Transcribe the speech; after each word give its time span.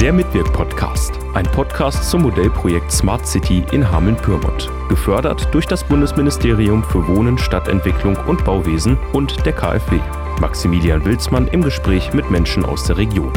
Der 0.00 0.12
Mitwirk-Podcast, 0.12 1.20
ein 1.34 1.46
Podcast 1.46 2.10
zum 2.10 2.22
Modellprojekt 2.22 2.90
Smart 2.90 3.26
City 3.26 3.64
in 3.70 3.88
Hameln-Pyrmont. 3.88 4.68
Gefördert 4.88 5.48
durch 5.52 5.66
das 5.66 5.84
Bundesministerium 5.84 6.82
für 6.82 7.06
Wohnen, 7.06 7.38
Stadtentwicklung 7.38 8.16
und 8.26 8.44
Bauwesen 8.44 8.98
und 9.12 9.46
der 9.46 9.52
KfW. 9.52 10.00
Maximilian 10.40 11.04
Wilsmann 11.04 11.46
im 11.46 11.62
Gespräch 11.62 12.12
mit 12.12 12.28
Menschen 12.28 12.64
aus 12.64 12.84
der 12.84 12.96
Region. 12.96 13.32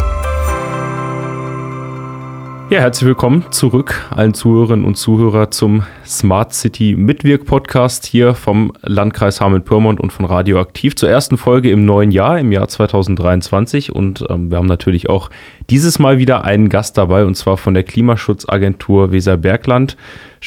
Ja, 2.70 2.82
herzlich 2.82 3.08
willkommen 3.08 3.46
zurück 3.52 4.06
allen 4.10 4.34
Zuhörerinnen 4.34 4.84
und 4.84 4.96
Zuhörer 4.96 5.52
zum 5.52 5.84
Smart 6.06 6.54
City 6.54 6.96
Mitwirk 6.98 7.46
Podcast 7.46 8.06
hier 8.06 8.34
vom 8.34 8.74
Landkreis 8.82 9.40
Hameln-Pyrmont 9.40 10.02
und 10.02 10.12
von 10.12 10.26
Radioaktiv 10.26 10.98
zur 10.98 11.10
ersten 11.10 11.38
Folge 11.38 11.72
im 11.72 11.86
neuen 11.86 12.12
Jahr, 12.12 12.38
im 12.38 12.52
Jahr 12.52 12.68
2023. 12.68 13.96
Und 13.96 14.26
ähm, 14.30 14.52
wir 14.52 14.58
haben 14.58 14.66
natürlich 14.66 15.08
auch 15.08 15.30
dieses 15.70 15.98
Mal 15.98 16.18
wieder 16.18 16.44
einen 16.44 16.68
Gast 16.68 16.98
dabei 16.98 17.24
und 17.24 17.36
zwar 17.36 17.56
von 17.56 17.74
der 17.74 17.84
Klimaschutzagentur 17.84 19.14
Weserbergland. 19.14 19.96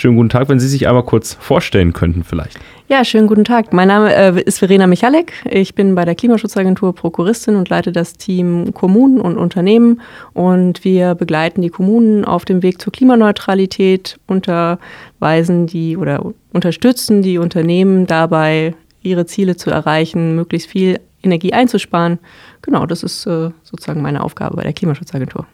Schönen 0.00 0.16
guten 0.16 0.30
Tag, 0.30 0.48
wenn 0.48 0.58
Sie 0.58 0.66
sich 0.66 0.88
einmal 0.88 1.02
kurz 1.02 1.34
vorstellen 1.34 1.92
könnten 1.92 2.24
vielleicht. 2.24 2.58
Ja, 2.88 3.04
schönen 3.04 3.26
guten 3.26 3.44
Tag. 3.44 3.74
Mein 3.74 3.88
Name 3.88 4.14
äh, 4.14 4.40
ist 4.40 4.60
Verena 4.60 4.86
Michalek. 4.86 5.34
Ich 5.44 5.74
bin 5.74 5.94
bei 5.94 6.06
der 6.06 6.14
Klimaschutzagentur 6.14 6.94
Prokuristin 6.94 7.54
und 7.54 7.68
leite 7.68 7.92
das 7.92 8.14
Team 8.14 8.72
Kommunen 8.72 9.20
und 9.20 9.36
Unternehmen. 9.36 10.00
Und 10.32 10.86
wir 10.86 11.14
begleiten 11.14 11.60
die 11.60 11.68
Kommunen 11.68 12.24
auf 12.24 12.46
dem 12.46 12.62
Weg 12.62 12.80
zur 12.80 12.94
Klimaneutralität, 12.94 14.18
unterweisen 14.26 15.66
die 15.66 15.98
oder 15.98 16.24
unterstützen 16.54 17.20
die 17.20 17.36
Unternehmen 17.36 18.06
dabei, 18.06 18.74
ihre 19.02 19.26
Ziele 19.26 19.56
zu 19.56 19.68
erreichen, 19.68 20.34
möglichst 20.34 20.70
viel 20.70 20.98
Energie 21.22 21.52
einzusparen. 21.52 22.18
Genau, 22.62 22.86
das 22.86 23.02
ist 23.02 23.26
äh, 23.26 23.50
sozusagen 23.64 24.00
meine 24.00 24.24
Aufgabe 24.24 24.56
bei 24.56 24.62
der 24.62 24.72
Klimaschutzagentur. 24.72 25.44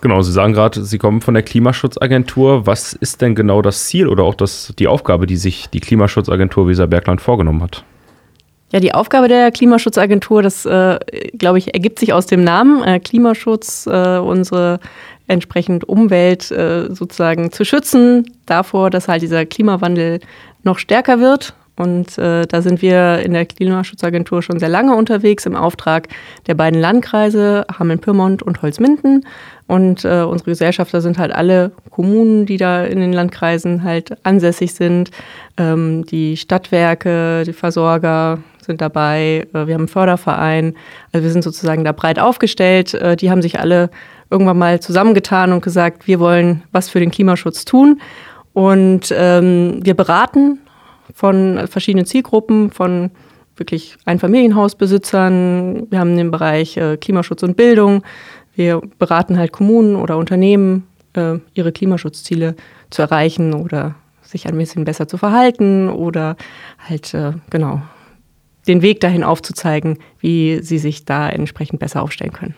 Genau, 0.00 0.22
Sie 0.22 0.32
sagen 0.32 0.52
gerade, 0.52 0.84
Sie 0.84 0.98
kommen 0.98 1.20
von 1.20 1.34
der 1.34 1.42
Klimaschutzagentur. 1.42 2.66
Was 2.66 2.92
ist 2.92 3.20
denn 3.20 3.34
genau 3.34 3.62
das 3.62 3.86
Ziel 3.86 4.06
oder 4.06 4.22
auch 4.22 4.34
das, 4.34 4.72
die 4.78 4.86
Aufgabe, 4.86 5.26
die 5.26 5.36
sich 5.36 5.68
die 5.70 5.80
Klimaschutzagentur 5.80 6.68
Weserbergland 6.68 7.20
vorgenommen 7.20 7.62
hat? 7.62 7.84
Ja, 8.70 8.80
die 8.80 8.94
Aufgabe 8.94 9.28
der 9.28 9.50
Klimaschutzagentur, 9.50 10.42
das 10.42 10.66
äh, 10.66 10.98
glaube 11.36 11.58
ich, 11.58 11.74
ergibt 11.74 11.98
sich 11.98 12.12
aus 12.12 12.26
dem 12.26 12.44
Namen 12.44 12.82
äh, 12.84 13.00
Klimaschutz, 13.00 13.86
äh, 13.86 14.18
unsere 14.18 14.78
entsprechend 15.26 15.88
Umwelt 15.88 16.50
äh, 16.50 16.92
sozusagen 16.94 17.50
zu 17.50 17.64
schützen 17.64 18.30
davor, 18.46 18.90
dass 18.90 19.08
halt 19.08 19.22
dieser 19.22 19.46
Klimawandel 19.46 20.20
noch 20.62 20.78
stärker 20.78 21.18
wird 21.18 21.54
und 21.78 22.18
äh, 22.18 22.44
da 22.46 22.60
sind 22.60 22.82
wir 22.82 23.20
in 23.20 23.32
der 23.32 23.46
Klimaschutzagentur 23.46 24.42
schon 24.42 24.58
sehr 24.58 24.68
lange 24.68 24.96
unterwegs 24.96 25.46
im 25.46 25.54
Auftrag 25.54 26.08
der 26.48 26.54
beiden 26.54 26.80
Landkreise 26.80 27.64
Hameln-Pyrmont 27.78 28.42
und 28.42 28.62
Holzminden. 28.62 29.24
Und 29.68 30.04
äh, 30.04 30.22
unsere 30.22 30.50
Gesellschafter 30.50 31.00
sind 31.00 31.18
halt 31.18 31.30
alle 31.30 31.70
Kommunen, 31.90 32.46
die 32.46 32.56
da 32.56 32.84
in 32.84 32.98
den 32.98 33.12
Landkreisen 33.12 33.84
halt 33.84 34.16
ansässig 34.24 34.74
sind. 34.74 35.10
Ähm, 35.56 36.04
die 36.06 36.36
Stadtwerke, 36.36 37.44
die 37.46 37.52
Versorger 37.52 38.38
sind 38.60 38.80
dabei. 38.80 39.46
Äh, 39.52 39.66
wir 39.66 39.74
haben 39.74 39.82
einen 39.82 39.88
Förderverein. 39.88 40.74
Also 41.12 41.22
wir 41.22 41.30
sind 41.30 41.42
sozusagen 41.42 41.84
da 41.84 41.92
breit 41.92 42.18
aufgestellt. 42.18 42.94
Äh, 42.94 43.14
die 43.14 43.30
haben 43.30 43.42
sich 43.42 43.60
alle 43.60 43.90
irgendwann 44.30 44.58
mal 44.58 44.80
zusammengetan 44.80 45.52
und 45.52 45.62
gesagt, 45.62 46.08
wir 46.08 46.18
wollen 46.18 46.64
was 46.72 46.88
für 46.88 46.98
den 46.98 47.12
Klimaschutz 47.12 47.64
tun. 47.64 48.00
Und 48.52 49.14
ähm, 49.16 49.78
wir 49.84 49.94
beraten 49.94 50.58
von 51.18 51.66
verschiedenen 51.66 52.06
Zielgruppen, 52.06 52.70
von 52.70 53.10
wirklich 53.56 53.96
Einfamilienhausbesitzern. 54.04 55.90
Wir 55.90 55.98
haben 55.98 56.16
den 56.16 56.30
Bereich 56.30 56.76
äh, 56.76 56.96
Klimaschutz 56.96 57.42
und 57.42 57.56
Bildung. 57.56 58.04
Wir 58.54 58.80
beraten 59.00 59.36
halt 59.36 59.50
Kommunen 59.50 59.96
oder 59.96 60.16
Unternehmen, 60.16 60.86
äh, 61.14 61.38
ihre 61.54 61.72
Klimaschutzziele 61.72 62.54
zu 62.90 63.02
erreichen 63.02 63.52
oder 63.52 63.96
sich 64.22 64.46
ein 64.46 64.56
bisschen 64.56 64.84
besser 64.84 65.08
zu 65.08 65.16
verhalten 65.16 65.88
oder 65.88 66.36
halt, 66.88 67.12
äh, 67.14 67.32
genau, 67.50 67.82
den 68.68 68.80
Weg 68.82 69.00
dahin 69.00 69.24
aufzuzeigen, 69.24 69.98
wie 70.20 70.60
sie 70.62 70.78
sich 70.78 71.04
da 71.04 71.28
entsprechend 71.28 71.80
besser 71.80 72.00
aufstellen 72.00 72.32
können. 72.32 72.54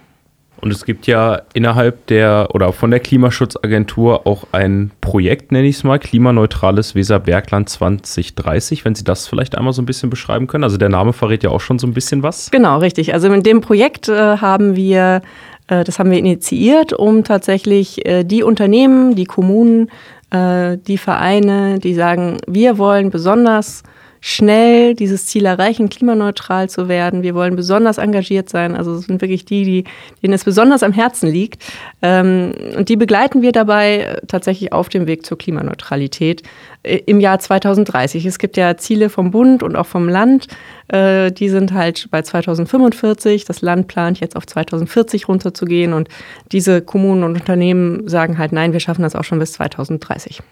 Und 0.61 0.71
es 0.73 0.85
gibt 0.85 1.07
ja 1.07 1.43
innerhalb 1.55 2.07
der 2.07 2.49
oder 2.55 2.73
von 2.73 2.91
der 2.91 3.01
Klimaschutzagentur 3.01 4.27
auch 4.27 4.45
ein 4.53 4.91
Projekt, 5.01 5.53
nenne 5.53 5.67
ich 5.67 5.77
es 5.77 5.85
mal, 5.85 5.99
Klimaneutrales 5.99 6.95
Weserbergland 6.95 7.69
2030, 7.69 8.85
wenn 8.85 8.95
Sie 8.95 9.05
das 9.05 9.27
vielleicht 9.27 9.57
einmal 9.57 9.73
so 9.73 9.81
ein 9.83 9.87
bisschen 9.87 10.11
beschreiben 10.11 10.47
können. 10.47 10.65
Also 10.65 10.77
der 10.77 10.89
Name 10.89 11.13
verrät 11.13 11.43
ja 11.43 11.51
auch 11.51 11.61
schon 11.61 11.79
so 11.79 11.87
ein 11.87 11.95
bisschen 11.95 12.23
was. 12.23 12.51
Genau, 12.51 12.79
richtig. 12.79 13.15
Also 13.15 13.33
in 13.33 13.43
dem 13.43 13.61
Projekt 13.61 14.09
äh, 14.09 14.37
haben 14.39 14.77
wir, 14.77 15.23
äh, 15.69 15.85
das 15.85 15.99
haben 15.99 16.11
wir 16.11 16.19
initiiert, 16.19 16.93
um 16.93 17.25
tatsächlich 17.25 18.05
äh, 18.07 18.25
die 18.25 18.43
Unternehmen, 18.43 19.15
die 19.15 19.25
Kommunen, 19.25 19.91
äh, 20.31 20.77
die 20.77 20.99
Vereine, 20.99 21.79
die 21.79 21.95
sagen, 21.95 22.39
wir 22.47 22.79
wollen 22.79 23.11
besonders 23.11 23.83
schnell 24.21 24.95
dieses 24.95 25.27
Ziel 25.27 25.47
erreichen, 25.47 25.89
klimaneutral 25.89 26.69
zu 26.69 26.89
werden. 26.89 27.23
Wir 27.23 27.35
wollen 27.35 27.57
besonders 27.57 27.99
engagiert 27.99 28.49
sein. 28.49 28.77
Also 28.77 28.95
es 28.95 29.07
sind 29.07 29.23
wirklich 29.23 29.47
die, 29.47 29.65
die, 29.65 29.85
denen 30.23 30.35
es 30.35 30.45
besonders 30.45 30.83
am 30.83 30.93
Herzen 30.93 31.31
liegt. 31.31 31.63
Ähm, 32.03 32.53
und 32.77 32.89
die 32.89 32.97
begleiten 32.97 33.41
wir 33.41 33.53
dabei 33.53 34.19
tatsächlich 34.29 34.73
auf 34.73 34.91
dem 34.91 35.07
Weg 35.07 35.25
zur 35.25 35.39
Klimaneutralität 35.39 36.43
äh, 36.83 36.99
im 37.07 37.21
Jahr 37.21 37.39
2030. 37.39 38.27
Es 38.27 38.39
gibt 38.39 38.59
ja 38.59 38.77
Ziele 38.77 39.09
vom 39.09 39.31
Bund 39.31 39.63
und 39.63 39.75
auch 39.75 39.87
vom 39.87 40.09
Land. 40.09 40.49
Äh, 40.89 41.33
die 41.33 41.49
sind 41.49 41.73
halt 41.73 42.09
bei 42.11 42.21
2045. 42.21 43.47
Das 43.47 43.63
Land 43.63 43.89
plant 43.89 44.21
jetzt 44.21 44.37
auf 44.37 44.47
2040 44.47 45.29
runterzugehen. 45.29 45.95
Und 45.95 46.09
diese 46.53 46.83
Kommunen 46.83 47.25
und 47.25 47.37
Unternehmen 47.37 48.07
sagen 48.07 48.37
halt, 48.37 48.53
nein, 48.53 48.75
wir 48.75 48.81
schaffen 48.81 49.03
das 49.03 49.17
auch 49.17 49.25
schon 49.25 49.39
bis 49.39 49.53
2030. 49.53 50.43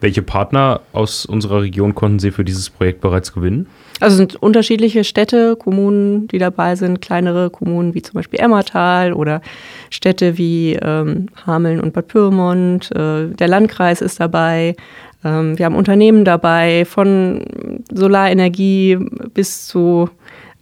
Welche 0.00 0.22
Partner 0.22 0.80
aus 0.92 1.26
unserer 1.26 1.62
Region 1.62 1.94
konnten 1.94 2.18
Sie 2.18 2.30
für 2.30 2.44
dieses 2.44 2.70
Projekt 2.70 3.00
bereits 3.00 3.32
gewinnen? 3.32 3.66
Also 4.00 4.14
es 4.14 4.16
sind 4.16 4.36
unterschiedliche 4.36 5.04
Städte, 5.04 5.56
Kommunen, 5.56 6.26
die 6.28 6.38
dabei 6.38 6.74
sind, 6.74 7.02
kleinere 7.02 7.50
Kommunen 7.50 7.94
wie 7.94 8.00
zum 8.00 8.14
Beispiel 8.14 8.40
Emmertal 8.40 9.12
oder 9.12 9.42
Städte 9.90 10.38
wie 10.38 10.72
ähm, 10.74 11.26
Hameln 11.46 11.80
und 11.80 11.92
Bad 11.92 12.08
Pyrmont. 12.08 12.90
Äh, 12.92 13.28
der 13.28 13.48
Landkreis 13.48 14.00
ist 14.00 14.18
dabei. 14.18 14.74
Ähm, 15.22 15.58
wir 15.58 15.66
haben 15.66 15.76
Unternehmen 15.76 16.24
dabei, 16.24 16.86
von 16.86 17.44
Solarenergie 17.92 18.96
bis 19.34 19.66
zu 19.66 20.08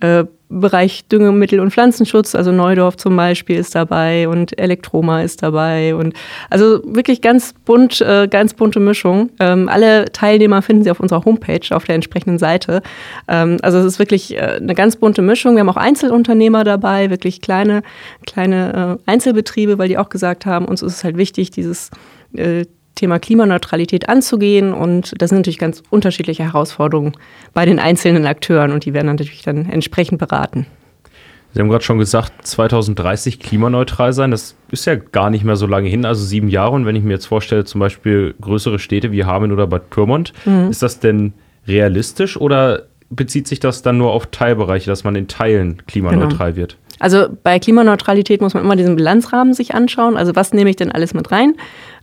äh, 0.01 0.25
Bereich 0.51 1.07
Düngemittel 1.09 1.61
und 1.61 1.73
Pflanzenschutz, 1.73 2.35
also 2.35 2.53
Neudorf 2.53 2.97
zum 2.97 3.15
Beispiel 3.15 3.59
ist 3.59 3.75
dabei 3.75 4.29
und 4.29 4.59
Elektroma 4.59 5.21
ist 5.21 5.43
dabei 5.43 5.95
und 5.95 6.15
also 6.49 6.81
wirklich 6.87 7.21
ganz 7.21 7.53
bunt, 7.67 8.01
äh, 8.01 8.29
ganz 8.29 8.55
bunte 8.55 8.81
Mischung. 8.81 9.29
Ähm, 9.41 9.69
alle 9.69 10.07
Teilnehmer 10.07 10.63
finden 10.63 10.85
Sie 10.85 10.91
auf 10.91 11.01
unserer 11.01 11.27
Homepage 11.27 11.61
auf 11.77 11.85
der 11.85 11.97
entsprechenden 11.97 12.39
Seite. 12.39 12.81
Ähm, 13.29 13.59
also 13.61 13.77
es 13.77 13.85
ist 13.85 13.99
wirklich 13.99 14.37
äh, 14.37 14.59
eine 14.59 14.75
ganz 14.75 14.97
bunte 14.97 15.21
Mischung. 15.21 15.55
Wir 15.55 15.61
haben 15.61 15.69
auch 15.69 15.77
Einzelunternehmer 15.77 16.65
dabei, 16.65 17.11
wirklich 17.11 17.43
kleine, 17.43 17.83
kleine 18.25 18.99
äh, 19.07 19.11
Einzelbetriebe, 19.11 19.77
weil 19.77 19.89
die 19.89 19.99
auch 19.99 20.09
gesagt 20.09 20.47
haben, 20.47 20.65
uns 20.65 20.81
ist 20.81 20.95
es 20.95 21.05
halt 21.05 21.19
wichtig, 21.19 21.51
dieses 21.51 21.91
äh, 22.33 22.65
Thema 22.99 23.19
Klimaneutralität 23.19 24.09
anzugehen. 24.09 24.73
Und 24.73 25.15
das 25.19 25.31
sind 25.31 25.39
natürlich 25.39 25.59
ganz 25.59 25.83
unterschiedliche 25.91 26.45
Herausforderungen 26.45 27.13
bei 27.55 27.65
den 27.65 27.79
einzelnen 27.79 28.27
Akteuren 28.27 28.73
und 28.73 28.85
die 28.85 28.93
werden 28.93 29.07
natürlich 29.07 29.43
dann 29.43 29.69
entsprechend 29.69 30.19
beraten. 30.19 30.67
Sie 31.55 31.61
haben 31.61 31.71
gerade 31.71 31.85
schon 31.85 31.99
gesagt, 31.99 32.47
2030 32.47 33.41
klimaneutral 33.41 34.13
sein. 34.13 34.31
Das 34.31 34.55
ist 34.71 34.85
ja 34.85 34.97
gar 34.97 35.31
nicht 35.31 35.45
mehr 35.45 35.57
so 35.57 35.67
lange 35.67 35.89
hin, 35.89 36.05
also 36.05 36.23
sieben 36.23 36.49
Jahre. 36.49 36.73
Und 36.73 36.85
wenn 36.85 36.95
ich 36.95 37.03
mir 37.03 37.15
jetzt 37.15 37.27
vorstelle, 37.27 37.65
zum 37.65 37.81
Beispiel 37.81 38.35
größere 38.41 38.79
Städte 38.79 39.13
wie 39.13 39.25
Hameln 39.25 39.53
oder 39.53 39.67
Bad 39.67 39.89
Pyrmont, 39.89 40.35
mhm. 40.45 40.71
ist 40.71 40.83
das 40.83 41.01
denn 41.01 41.33
realistisch 41.67 42.37
oder 42.37 42.85
bezieht 43.11 43.49
sich 43.49 43.61
das 43.61 43.81
dann 43.81 43.97
nur 43.97 44.13
auf 44.13 44.27
Teilbereiche, 44.27 44.91
dass 44.91 45.05
man 45.05 45.17
in 45.17 45.29
Teilen 45.29 45.83
klimaneutral 45.87 46.53
genau. 46.53 46.57
wird? 46.57 46.77
Also 46.99 47.29
bei 47.43 47.59
Klimaneutralität 47.59 48.41
muss 48.41 48.55
man 48.55 48.65
immer 48.65 48.77
diesen 48.77 48.97
Bilanzrahmen 48.97 49.55
sich 49.55 49.75
anschauen. 49.75 50.17
Also 50.17 50.35
was 50.35 50.53
nehme 50.53 50.71
ich 50.71 50.77
denn 50.77 50.93
alles 50.93 51.15
mit 51.15 51.31
rein? 51.31 51.55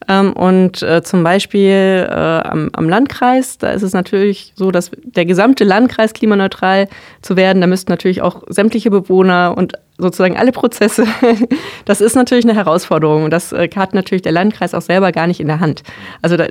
Ähm, 0.07 0.33
und 0.33 0.81
äh, 0.83 1.01
zum 1.03 1.23
Beispiel 1.23 2.07
äh, 2.09 2.13
am, 2.13 2.69
am, 2.73 2.89
Landkreis, 2.89 3.57
da 3.57 3.71
ist 3.71 3.81
es 3.81 3.93
natürlich 3.93 4.53
so, 4.55 4.71
dass 4.71 4.91
der 5.03 5.25
gesamte 5.25 5.63
Landkreis 5.63 6.13
klimaneutral 6.13 6.87
zu 7.21 7.35
werden, 7.35 7.61
da 7.61 7.67
müssten 7.67 7.91
natürlich 7.91 8.21
auch 8.21 8.43
sämtliche 8.47 8.91
Bewohner 8.91 9.55
und 9.57 9.73
sozusagen 9.97 10.37
alle 10.37 10.51
Prozesse, 10.51 11.05
das 11.85 12.01
ist 12.01 12.15
natürlich 12.15 12.45
eine 12.45 12.55
Herausforderung 12.55 13.23
und 13.23 13.31
das 13.31 13.53
äh, 13.53 13.69
hat 13.75 13.93
natürlich 13.93 14.21
der 14.21 14.31
Landkreis 14.31 14.73
auch 14.73 14.81
selber 14.81 15.11
gar 15.11 15.27
nicht 15.27 15.39
in 15.39 15.47
der 15.47 15.59
Hand. 15.59 15.83
Also 16.21 16.35
da 16.35 16.47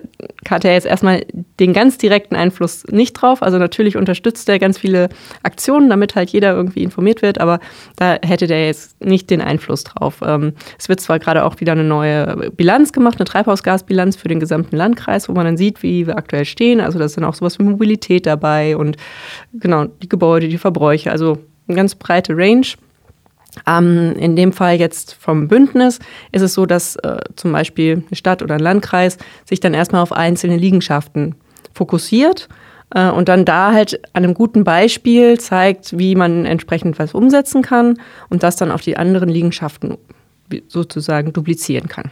hat 0.48 0.64
er 0.64 0.72
jetzt 0.72 0.86
erstmal 0.86 1.26
den 1.60 1.72
ganz 1.72 1.98
direkten 1.98 2.36
Einfluss 2.36 2.84
nicht 2.90 3.12
drauf. 3.14 3.42
Also 3.42 3.58
natürlich 3.58 3.96
unterstützt 3.96 4.48
er 4.48 4.58
ganz 4.58 4.78
viele 4.78 5.08
Aktionen, 5.42 5.90
damit 5.90 6.14
halt 6.14 6.30
jeder 6.30 6.54
irgendwie 6.54 6.82
informiert 6.82 7.22
wird, 7.22 7.38
aber 7.38 7.60
da 7.96 8.18
hätte 8.22 8.46
der 8.46 8.66
jetzt 8.66 9.04
nicht 9.04 9.28
den 9.30 9.42
Einfluss 9.42 9.84
drauf. 9.84 10.20
Ähm, 10.24 10.54
es 10.78 10.88
wird 10.88 11.00
zwar 11.00 11.18
gerade 11.18 11.44
auch 11.44 11.60
wieder 11.60 11.72
eine 11.72 11.84
neue 11.84 12.50
Bilanz 12.50 12.92
gemacht, 12.92 13.16
eine 13.18 13.26
Treibhausgasbilanz 13.26 14.16
für 14.16 14.28
den 14.28 14.40
gesamten 14.40 14.76
Landkreis, 14.76 15.28
wo 15.28 15.32
man 15.32 15.44
dann 15.44 15.56
sieht, 15.56 15.82
wie 15.82 16.06
wir 16.06 16.16
aktuell 16.16 16.46
stehen. 16.46 16.80
Also 16.80 16.98
da 16.98 17.04
ist 17.04 17.16
dann 17.16 17.24
auch 17.24 17.34
sowas 17.34 17.58
wie 17.58 17.64
Mobilität 17.64 18.26
dabei 18.26 18.76
und 18.76 18.96
genau 19.52 19.84
die 19.84 20.08
Gebäude, 20.08 20.48
die 20.48 20.58
Verbräuche, 20.58 21.10
also 21.10 21.38
eine 21.68 21.76
ganz 21.76 21.94
breite 21.94 22.36
Range. 22.36 22.66
Ähm, 23.66 24.14
in 24.16 24.36
dem 24.36 24.52
Fall 24.52 24.76
jetzt 24.76 25.14
vom 25.14 25.48
Bündnis 25.48 25.98
ist 26.32 26.42
es 26.42 26.54
so, 26.54 26.66
dass 26.66 26.96
äh, 26.96 27.18
zum 27.36 27.52
Beispiel 27.52 28.02
eine 28.06 28.16
Stadt 28.16 28.42
oder 28.42 28.54
ein 28.54 28.60
Landkreis 28.60 29.18
sich 29.44 29.60
dann 29.60 29.74
erstmal 29.74 30.02
auf 30.02 30.12
einzelne 30.12 30.56
Liegenschaften 30.56 31.36
fokussiert 31.72 32.48
äh, 32.94 33.08
und 33.10 33.28
dann 33.28 33.44
da 33.44 33.72
halt 33.72 34.00
an 34.14 34.24
einem 34.24 34.34
guten 34.34 34.64
Beispiel 34.64 35.38
zeigt, 35.38 35.98
wie 35.98 36.14
man 36.14 36.46
entsprechend 36.46 36.98
was 36.98 37.14
umsetzen 37.14 37.62
kann 37.62 37.98
und 38.28 38.42
das 38.42 38.56
dann 38.56 38.70
auf 38.70 38.80
die 38.80 38.96
anderen 38.96 39.28
Liegenschaften 39.28 39.98
sozusagen 40.68 41.32
duplizieren 41.32 41.88
kann. 41.88 42.10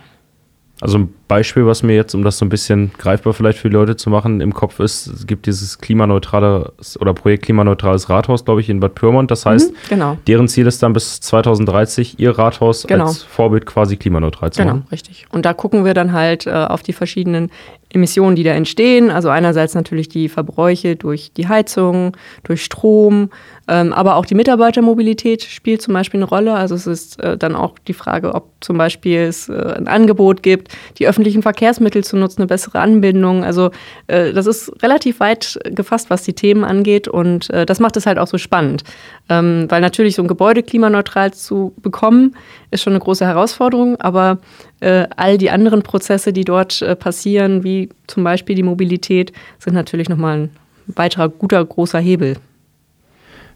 Also 0.80 0.98
ein 0.98 1.14
Beispiel, 1.32 1.64
was 1.64 1.82
mir 1.82 1.94
jetzt, 1.94 2.14
um 2.14 2.24
das 2.24 2.36
so 2.36 2.44
ein 2.44 2.50
bisschen 2.50 2.90
greifbar 2.98 3.32
vielleicht 3.32 3.58
für 3.58 3.70
die 3.70 3.74
Leute 3.74 3.96
zu 3.96 4.10
machen, 4.10 4.42
im 4.42 4.52
Kopf 4.52 4.80
ist, 4.80 5.06
es 5.06 5.26
gibt 5.26 5.46
dieses 5.46 5.78
klimaneutrale 5.78 6.74
oder 7.00 7.14
Projekt 7.14 7.46
klimaneutrales 7.46 8.10
Rathaus, 8.10 8.44
glaube 8.44 8.60
ich, 8.60 8.68
in 8.68 8.80
Bad 8.80 8.94
Pyrmont. 8.94 9.30
Das 9.30 9.46
heißt, 9.46 9.72
mhm, 9.72 9.76
genau. 9.88 10.18
deren 10.26 10.46
Ziel 10.46 10.66
ist 10.66 10.82
dann 10.82 10.92
bis 10.92 11.20
2030 11.20 12.20
ihr 12.20 12.36
Rathaus 12.36 12.86
genau. 12.86 13.06
als 13.06 13.22
Vorbild 13.22 13.64
quasi 13.64 13.96
klimaneutral 13.96 14.52
zu 14.52 14.60
genau, 14.60 14.72
machen. 14.72 14.80
Genau, 14.80 14.90
richtig. 14.90 15.24
Und 15.32 15.46
da 15.46 15.54
gucken 15.54 15.86
wir 15.86 15.94
dann 15.94 16.12
halt 16.12 16.46
äh, 16.46 16.50
auf 16.50 16.82
die 16.82 16.92
verschiedenen 16.92 17.50
Emissionen, 17.94 18.36
die 18.36 18.42
da 18.42 18.52
entstehen. 18.52 19.10
Also 19.10 19.28
einerseits 19.28 19.74
natürlich 19.74 20.08
die 20.08 20.28
Verbräuche 20.28 20.96
durch 20.96 21.32
die 21.32 21.48
Heizung, 21.48 22.16
durch 22.42 22.64
Strom, 22.64 23.30
ähm, 23.68 23.92
aber 23.92 24.16
auch 24.16 24.26
die 24.26 24.34
Mitarbeitermobilität 24.34 25.42
spielt 25.42 25.82
zum 25.82 25.94
Beispiel 25.94 26.18
eine 26.18 26.28
Rolle. 26.28 26.54
Also 26.54 26.74
es 26.74 26.86
ist 26.86 27.22
äh, 27.22 27.36
dann 27.36 27.54
auch 27.54 27.78
die 27.86 27.92
Frage, 27.92 28.34
ob 28.34 28.48
zum 28.60 28.78
Beispiel 28.78 29.18
es 29.18 29.48
äh, 29.48 29.74
ein 29.76 29.88
Angebot 29.88 30.42
gibt, 30.42 30.68
die 30.98 31.06
öffentlichen 31.22 31.42
Verkehrsmittel 31.42 32.02
zu 32.02 32.16
nutzen, 32.16 32.42
eine 32.42 32.48
bessere 32.48 32.80
Anbindung. 32.80 33.44
Also 33.44 33.70
äh, 34.08 34.32
das 34.32 34.46
ist 34.46 34.72
relativ 34.82 35.20
weit 35.20 35.58
gefasst, 35.64 36.10
was 36.10 36.24
die 36.24 36.32
Themen 36.32 36.64
angeht 36.64 37.06
und 37.06 37.48
äh, 37.50 37.64
das 37.64 37.78
macht 37.78 37.96
es 37.96 38.06
halt 38.06 38.18
auch 38.18 38.26
so 38.26 38.38
spannend. 38.38 38.82
Ähm, 39.28 39.66
weil 39.68 39.80
natürlich 39.80 40.16
so 40.16 40.22
ein 40.22 40.28
Gebäude 40.28 40.64
klimaneutral 40.64 41.32
zu 41.32 41.72
bekommen, 41.80 42.34
ist 42.72 42.82
schon 42.82 42.92
eine 42.92 43.00
große 43.00 43.24
Herausforderung, 43.24 44.00
aber 44.00 44.38
äh, 44.80 45.06
all 45.16 45.38
die 45.38 45.50
anderen 45.50 45.82
Prozesse, 45.82 46.32
die 46.32 46.44
dort 46.44 46.82
äh, 46.82 46.96
passieren, 46.96 47.62
wie 47.62 47.88
zum 48.08 48.24
Beispiel 48.24 48.56
die 48.56 48.64
Mobilität, 48.64 49.32
sind 49.60 49.74
natürlich 49.74 50.08
nochmal 50.08 50.38
ein 50.38 50.50
weiterer 50.88 51.28
guter, 51.28 51.64
großer 51.64 52.00
Hebel. 52.00 52.36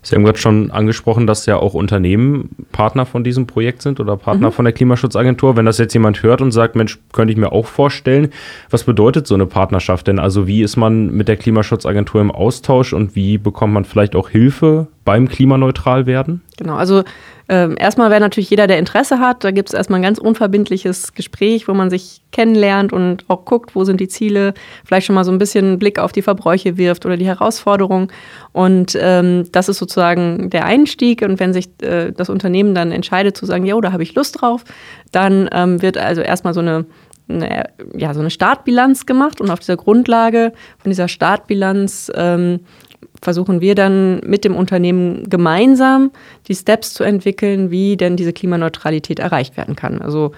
Sie 0.07 0.15
haben 0.15 0.23
gerade 0.23 0.39
schon 0.39 0.71
angesprochen, 0.71 1.27
dass 1.27 1.47
ja 1.47 1.57
auch 1.57 1.75
Unternehmen 1.75 2.51
Partner 2.71 3.07
von 3.07 3.25
diesem 3.25 3.49
Projekt 3.49 3.83
sind 3.83 3.99
oder 3.99 4.17
Partner 4.17 4.51
mhm. 4.51 4.53
von 4.53 4.65
der 4.65 4.73
Klimaschutzagentur. 4.73 5.57
Wenn 5.57 5.67
das 5.67 5.79
jetzt 5.79 5.95
jemand 5.95 6.23
hört 6.23 6.41
und 6.41 6.53
sagt, 6.53 6.77
Mensch, 6.77 7.01
könnte 7.13 7.33
ich 7.33 7.39
mir 7.39 7.51
auch 7.51 7.67
vorstellen, 7.67 8.29
was 8.71 8.85
bedeutet 8.85 9.27
so 9.27 9.35
eine 9.35 9.47
Partnerschaft 9.47 10.07
denn? 10.07 10.21
Also 10.21 10.47
wie 10.47 10.63
ist 10.63 10.77
man 10.77 11.11
mit 11.11 11.27
der 11.27 11.37
Klimaschutzagentur 11.37 12.21
im 12.21 12.31
Austausch 12.31 12.93
und 12.93 13.17
wie 13.17 13.37
bekommt 13.37 13.75
man 13.75 13.85
vielleicht 13.85 14.15
auch 14.15 14.29
Hilfe 14.29 14.87
beim 15.05 15.27
klimaneutral 15.27 16.07
werden? 16.07 16.43
Genau, 16.57 16.77
also 16.77 17.05
ähm, 17.49 17.77
erstmal 17.79 18.11
wäre 18.11 18.21
natürlich 18.21 18.49
jeder, 18.49 18.67
der 18.67 18.79
Interesse 18.79 19.21
hat, 19.21 19.45
da 19.45 19.51
gibt 19.51 19.69
es 19.69 19.75
erstmal 19.75 20.01
ein 20.01 20.03
ganz 20.03 20.19
unverbindliches 20.19 21.13
Gespräch, 21.15 21.69
wo 21.69 21.75
man 21.75 21.91
sich 21.91 22.23
kennenlernt 22.33 22.93
und 22.93 23.25
auch 23.29 23.45
guckt, 23.45 23.75
wo 23.75 23.85
sind 23.85 24.01
die 24.01 24.09
Ziele, 24.09 24.55
vielleicht 24.85 25.07
schon 25.07 25.15
mal 25.15 25.25
so 25.25 25.31
ein 25.31 25.39
bisschen 25.39 25.65
einen 25.67 25.79
Blick 25.79 25.99
auf 25.99 26.13
die 26.13 26.23
Verbräuche 26.23 26.77
wirft 26.77 27.05
oder 27.05 27.17
die 27.17 27.27
Herausforderungen. 27.27 28.09
Und 28.53 28.97
ähm, 29.01 29.45
das 29.53 29.69
ist 29.69 29.79
sozusagen 29.79 30.51
der 30.51 30.65
Einstieg. 30.65 31.23
Und 31.23 31.39
wenn 31.39 31.53
sich 31.53 31.69
äh, 31.83 32.13
das 32.13 32.31
Unternehmen 32.31 32.75
dann 32.75 32.91
entscheidet 32.91 33.37
zu 33.37 33.47
sagen, 33.47 33.67
ja, 33.67 33.79
da 33.81 33.93
habe 33.93 34.03
ich 34.03 34.15
Lust 34.15 34.41
drauf, 34.41 34.65
dann 35.13 35.49
ähm, 35.53 35.83
wird 35.83 35.99
also 35.99 36.23
erstmal 36.23 36.55
so 36.55 36.61
eine 36.61 36.87
eine, 37.29 37.71
ja, 37.97 38.15
so 38.15 38.21
eine 38.21 38.31
Startbilanz 38.31 39.07
gemacht 39.07 39.41
und 39.41 39.51
auf 39.51 39.59
dieser 39.59 39.77
Grundlage 39.77 40.53
von 40.79 40.91
dieser 40.91 41.09
Startbilanz 41.09 42.11
ähm, 42.15 42.61
versuchen 43.21 43.61
wir 43.61 43.75
dann 43.75 44.21
mit 44.21 44.45
dem 44.45 44.55
Unternehmen 44.55 45.29
gemeinsam 45.29 46.11
die 46.49 46.55
Steps 46.55 46.95
zu 46.95 47.05
entwickeln, 47.05 47.71
wie 47.71 47.97
denn 47.97 48.17
diese 48.17 48.33
Klimaneutralität 48.33 49.19
erreicht 49.19 49.57
werden 49.57 49.77
kann. 49.77 50.03
Also 50.03 50.33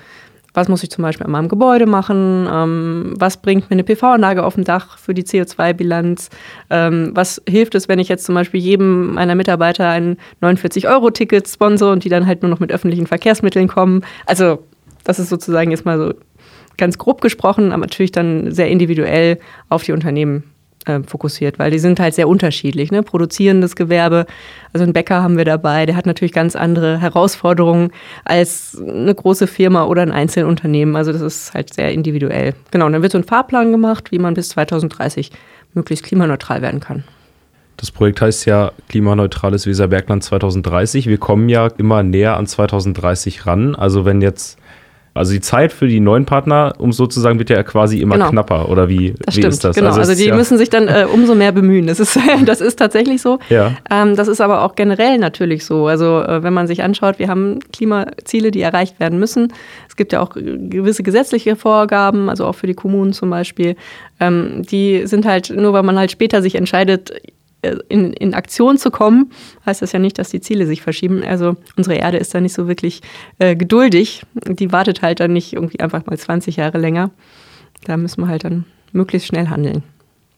was 0.54 0.68
muss 0.68 0.82
ich 0.82 0.90
zum 0.90 1.02
Beispiel 1.02 1.26
an 1.26 1.32
meinem 1.32 1.48
Gebäude 1.48 1.86
machen? 1.86 2.48
Ähm, 2.50 3.14
was 3.16 3.36
bringt 3.36 3.70
mir 3.70 3.74
eine 3.74 3.84
PV-Anlage 3.84 4.44
auf 4.44 4.54
dem 4.54 4.64
Dach 4.64 4.98
für 4.98 5.14
die 5.14 5.22
CO2-Bilanz? 5.22 6.30
Ähm, 6.70 7.12
was 7.14 7.40
hilft 7.48 7.74
es, 7.74 7.88
wenn 7.88 7.98
ich 7.98 8.08
jetzt 8.08 8.24
zum 8.24 8.34
Beispiel 8.34 8.60
jedem 8.60 9.14
meiner 9.14 9.34
Mitarbeiter 9.34 9.88
ein 9.88 10.16
49-Euro-Ticket 10.42 11.46
sponsor 11.46 11.92
und 11.92 12.04
die 12.04 12.08
dann 12.08 12.26
halt 12.26 12.42
nur 12.42 12.50
noch 12.50 12.60
mit 12.60 12.72
öffentlichen 12.72 13.06
Verkehrsmitteln 13.06 13.68
kommen? 13.68 14.04
Also 14.26 14.64
das 15.04 15.18
ist 15.18 15.28
sozusagen 15.28 15.70
jetzt 15.70 15.84
mal 15.84 15.98
so 15.98 16.14
ganz 16.76 16.98
grob 16.98 17.20
gesprochen, 17.20 17.72
aber 17.72 17.82
natürlich 17.82 18.12
dann 18.12 18.50
sehr 18.50 18.68
individuell 18.68 19.38
auf 19.68 19.84
die 19.84 19.92
Unternehmen 19.92 20.44
äh, 20.88 21.02
fokussiert, 21.02 21.58
weil 21.58 21.70
die 21.70 21.78
sind 21.78 22.00
halt 22.00 22.14
sehr 22.14 22.28
unterschiedlich. 22.28 22.90
Ne? 22.90 23.02
Produzierendes 23.02 23.76
Gewerbe, 23.76 24.26
also 24.72 24.84
einen 24.84 24.92
Bäcker 24.92 25.22
haben 25.22 25.36
wir 25.36 25.44
dabei, 25.44 25.86
der 25.86 25.96
hat 25.96 26.06
natürlich 26.06 26.32
ganz 26.32 26.56
andere 26.56 26.98
Herausforderungen 26.98 27.90
als 28.24 28.80
eine 28.80 29.14
große 29.14 29.46
Firma 29.46 29.84
oder 29.84 30.02
ein 30.02 30.12
Einzelunternehmen. 30.12 30.96
Also 30.96 31.12
das 31.12 31.20
ist 31.20 31.54
halt 31.54 31.72
sehr 31.74 31.92
individuell. 31.92 32.54
Genau, 32.70 32.86
und 32.86 32.92
dann 32.92 33.02
wird 33.02 33.12
so 33.12 33.18
ein 33.18 33.24
Fahrplan 33.24 33.72
gemacht, 33.72 34.10
wie 34.10 34.18
man 34.18 34.34
bis 34.34 34.50
2030 34.50 35.30
möglichst 35.74 36.04
klimaneutral 36.04 36.62
werden 36.62 36.80
kann. 36.80 37.04
Das 37.78 37.92
Projekt 37.92 38.20
heißt 38.20 38.44
ja 38.46 38.72
Klimaneutrales 38.88 39.66
Weserbergland 39.66 40.24
2030. 40.24 41.06
Wir 41.06 41.18
kommen 41.18 41.48
ja 41.48 41.68
immer 41.78 42.02
näher 42.02 42.36
an 42.36 42.46
2030 42.46 43.46
ran. 43.46 43.76
Also 43.76 44.04
wenn 44.04 44.20
jetzt 44.20 44.58
also 45.14 45.32
die 45.32 45.40
Zeit 45.40 45.72
für 45.72 45.88
die 45.88 46.00
neuen 46.00 46.24
Partner, 46.24 46.74
um 46.78 46.92
sozusagen, 46.92 47.38
wird 47.38 47.50
ja 47.50 47.62
quasi 47.62 48.00
immer 48.00 48.16
genau. 48.16 48.30
knapper. 48.30 48.68
Oder 48.68 48.88
wie, 48.88 49.14
das 49.18 49.36
wie 49.36 49.40
stimmt, 49.40 49.54
ist 49.54 49.64
das? 49.64 49.76
Genau, 49.76 49.88
also, 49.88 50.00
also 50.00 50.14
die 50.14 50.26
ja 50.28 50.36
müssen 50.36 50.58
sich 50.58 50.70
dann 50.70 50.88
äh, 50.88 51.06
umso 51.12 51.34
mehr 51.34 51.52
bemühen. 51.52 51.86
Das 51.86 52.00
ist, 52.00 52.18
das 52.44 52.60
ist 52.60 52.76
tatsächlich 52.76 53.20
so. 53.20 53.38
Ja. 53.48 53.72
Ähm, 53.90 54.16
das 54.16 54.28
ist 54.28 54.40
aber 54.40 54.62
auch 54.62 54.74
generell 54.74 55.18
natürlich 55.18 55.64
so. 55.64 55.86
Also 55.86 56.22
äh, 56.22 56.42
wenn 56.42 56.52
man 56.52 56.66
sich 56.66 56.82
anschaut, 56.82 57.18
wir 57.18 57.28
haben 57.28 57.58
Klimaziele, 57.72 58.50
die 58.50 58.60
erreicht 58.60 59.00
werden 59.00 59.18
müssen. 59.18 59.52
Es 59.88 59.96
gibt 59.96 60.12
ja 60.12 60.20
auch 60.20 60.30
gewisse 60.34 61.02
gesetzliche 61.02 61.56
Vorgaben, 61.56 62.28
also 62.28 62.46
auch 62.46 62.54
für 62.54 62.66
die 62.66 62.74
Kommunen 62.74 63.12
zum 63.12 63.30
Beispiel. 63.30 63.76
Ähm, 64.20 64.62
die 64.70 65.06
sind 65.06 65.26
halt, 65.26 65.50
nur 65.50 65.72
weil 65.72 65.82
man 65.82 65.98
halt 65.98 66.10
später 66.10 66.42
sich 66.42 66.54
entscheidet, 66.54 67.12
in, 67.88 68.12
in 68.12 68.34
Aktion 68.34 68.78
zu 68.78 68.90
kommen, 68.90 69.30
heißt 69.66 69.82
das 69.82 69.92
ja 69.92 69.98
nicht, 69.98 70.18
dass 70.18 70.30
die 70.30 70.40
Ziele 70.40 70.66
sich 70.66 70.82
verschieben. 70.82 71.22
Also 71.24 71.56
unsere 71.76 71.96
Erde 71.96 72.18
ist 72.18 72.34
da 72.34 72.40
nicht 72.40 72.54
so 72.54 72.68
wirklich 72.68 73.00
äh, 73.38 73.56
geduldig. 73.56 74.22
Die 74.46 74.70
wartet 74.72 75.02
halt 75.02 75.20
dann 75.20 75.32
nicht 75.32 75.54
irgendwie 75.54 75.80
einfach 75.80 76.06
mal 76.06 76.16
20 76.16 76.56
Jahre 76.56 76.78
länger. 76.78 77.10
Da 77.84 77.96
müssen 77.96 78.22
wir 78.22 78.28
halt 78.28 78.44
dann 78.44 78.64
möglichst 78.92 79.28
schnell 79.28 79.48
handeln. 79.48 79.82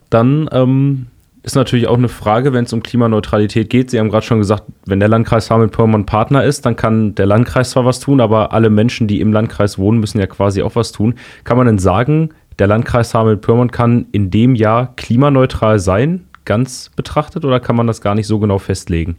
Dann 0.09 0.49
ähm, 0.53 1.07
ist 1.43 1.57
natürlich 1.57 1.87
auch 1.87 1.97
eine 1.97 2.09
Frage, 2.09 2.53
wenn 2.53 2.65
es 2.65 2.73
um 2.73 2.83
Klimaneutralität 2.83 3.71
geht. 3.71 3.91
Sie 3.91 3.99
haben 3.99 4.11
gerade 4.11 4.27
schon 4.27 4.39
gesagt, 4.39 4.65
wenn 4.87 5.01
der 5.01 5.09
Landkreis 5.09 5.51
Hameln-Pyrmont 5.51 6.07
Partner 6.07 6.45
ist, 6.45 6.67
dann 6.67 6.77
kann 6.77 7.15
der 7.15 7.27
Landkreis 7.27 7.71
zwar 7.71 7.85
was 7.85 8.01
tun, 8.01 8.21
aber 8.21 8.53
alle 8.53 8.71
Menschen, 8.71 9.09
die 9.09 9.21
im 9.21 9.33
Landkreis 9.33 9.79
wohnen, 9.79 10.01
müssen 10.01 10.19
ja 10.19 10.27
quasi 10.27 10.63
auch 10.63 10.75
was 10.75 10.93
tun. 10.93 11.15
Kann 11.45 11.57
man 11.57 11.67
denn 11.67 11.79
sagen, 11.79 12.31
der 12.59 12.67
Landkreis 12.67 13.15
Hameln-Pyrmont 13.15 13.73
kann 13.73 14.07
in 14.13 14.31
dem 14.31 14.55
Jahr 14.55 14.95
klimaneutral 14.97 15.79
sein? 15.79 16.27
Ganz 16.51 16.91
betrachtet 16.97 17.45
oder 17.45 17.61
kann 17.61 17.77
man 17.77 17.87
das 17.87 18.01
gar 18.01 18.17
nicht 18.17 18.27
so 18.27 18.41
genau 18.41 18.59
festlegen? 18.59 19.15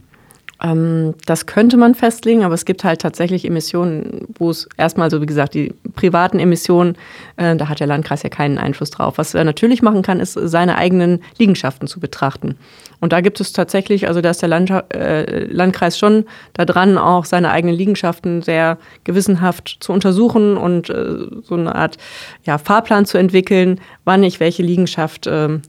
Ähm, 0.62 1.14
das 1.24 1.46
könnte 1.46 1.78
man 1.78 1.94
festlegen, 1.94 2.44
aber 2.44 2.52
es 2.52 2.66
gibt 2.66 2.84
halt 2.84 3.00
tatsächlich 3.00 3.46
Emissionen, 3.46 4.26
wo 4.38 4.50
es 4.50 4.68
erstmal 4.76 5.10
so, 5.10 5.22
wie 5.22 5.26
gesagt, 5.26 5.54
die 5.54 5.72
privaten 5.94 6.38
Emissionen, 6.38 6.96
äh, 7.38 7.56
da 7.56 7.70
hat 7.70 7.80
der 7.80 7.86
Landkreis 7.86 8.22
ja 8.22 8.28
keinen 8.28 8.58
Einfluss 8.58 8.90
drauf. 8.90 9.14
Was 9.16 9.32
er 9.32 9.44
natürlich 9.44 9.80
machen 9.80 10.02
kann, 10.02 10.20
ist, 10.20 10.34
seine 10.34 10.76
eigenen 10.76 11.22
Liegenschaften 11.38 11.88
zu 11.88 12.00
betrachten. 12.00 12.56
Und 13.00 13.14
da 13.14 13.22
gibt 13.22 13.40
es 13.40 13.54
tatsächlich, 13.54 14.08
also 14.08 14.20
da 14.20 14.28
ist 14.28 14.42
der 14.42 14.50
Land, 14.50 14.70
äh, 14.70 15.46
Landkreis 15.46 15.98
schon 15.98 16.26
da 16.52 16.66
dran, 16.66 16.98
auch 16.98 17.24
seine 17.24 17.50
eigenen 17.50 17.74
Liegenschaften 17.74 18.42
sehr 18.42 18.76
gewissenhaft 19.04 19.78
zu 19.80 19.94
untersuchen 19.94 20.58
und 20.58 20.90
äh, 20.90 21.28
so 21.42 21.54
eine 21.54 21.74
Art 21.74 21.96
ja, 22.44 22.58
Fahrplan 22.58 23.06
zu 23.06 23.16
entwickeln, 23.16 23.80
wann 24.04 24.22
ich 24.22 24.38
welche 24.38 24.62
Liegenschaft 24.62 25.26
ähm, 25.26 25.62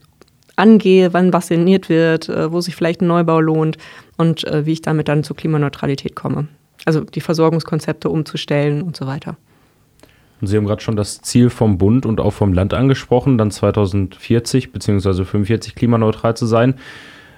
angehe, 0.56 1.12
wann 1.12 1.32
was 1.32 1.48
saniert 1.48 1.88
wird, 1.88 2.28
äh, 2.28 2.52
wo 2.52 2.60
sich 2.60 2.76
vielleicht 2.76 3.00
ein 3.00 3.08
Neubau 3.08 3.40
lohnt 3.40 3.78
und 4.16 4.44
äh, 4.44 4.66
wie 4.66 4.72
ich 4.72 4.82
damit 4.82 5.08
dann 5.08 5.24
zur 5.24 5.36
Klimaneutralität 5.36 6.14
komme. 6.14 6.48
Also 6.84 7.00
die 7.00 7.20
Versorgungskonzepte 7.20 8.08
umzustellen 8.08 8.82
und 8.82 8.96
so 8.96 9.06
weiter. 9.06 9.36
Und 10.40 10.48
Sie 10.48 10.56
haben 10.56 10.66
gerade 10.66 10.82
schon 10.82 10.96
das 10.96 11.22
Ziel 11.22 11.48
vom 11.48 11.78
Bund 11.78 12.04
und 12.04 12.20
auch 12.20 12.32
vom 12.32 12.52
Land 12.52 12.74
angesprochen, 12.74 13.38
dann 13.38 13.50
2040 13.50 14.72
bzw. 14.72 15.24
45 15.24 15.74
klimaneutral 15.74 16.36
zu 16.36 16.46
sein. 16.46 16.74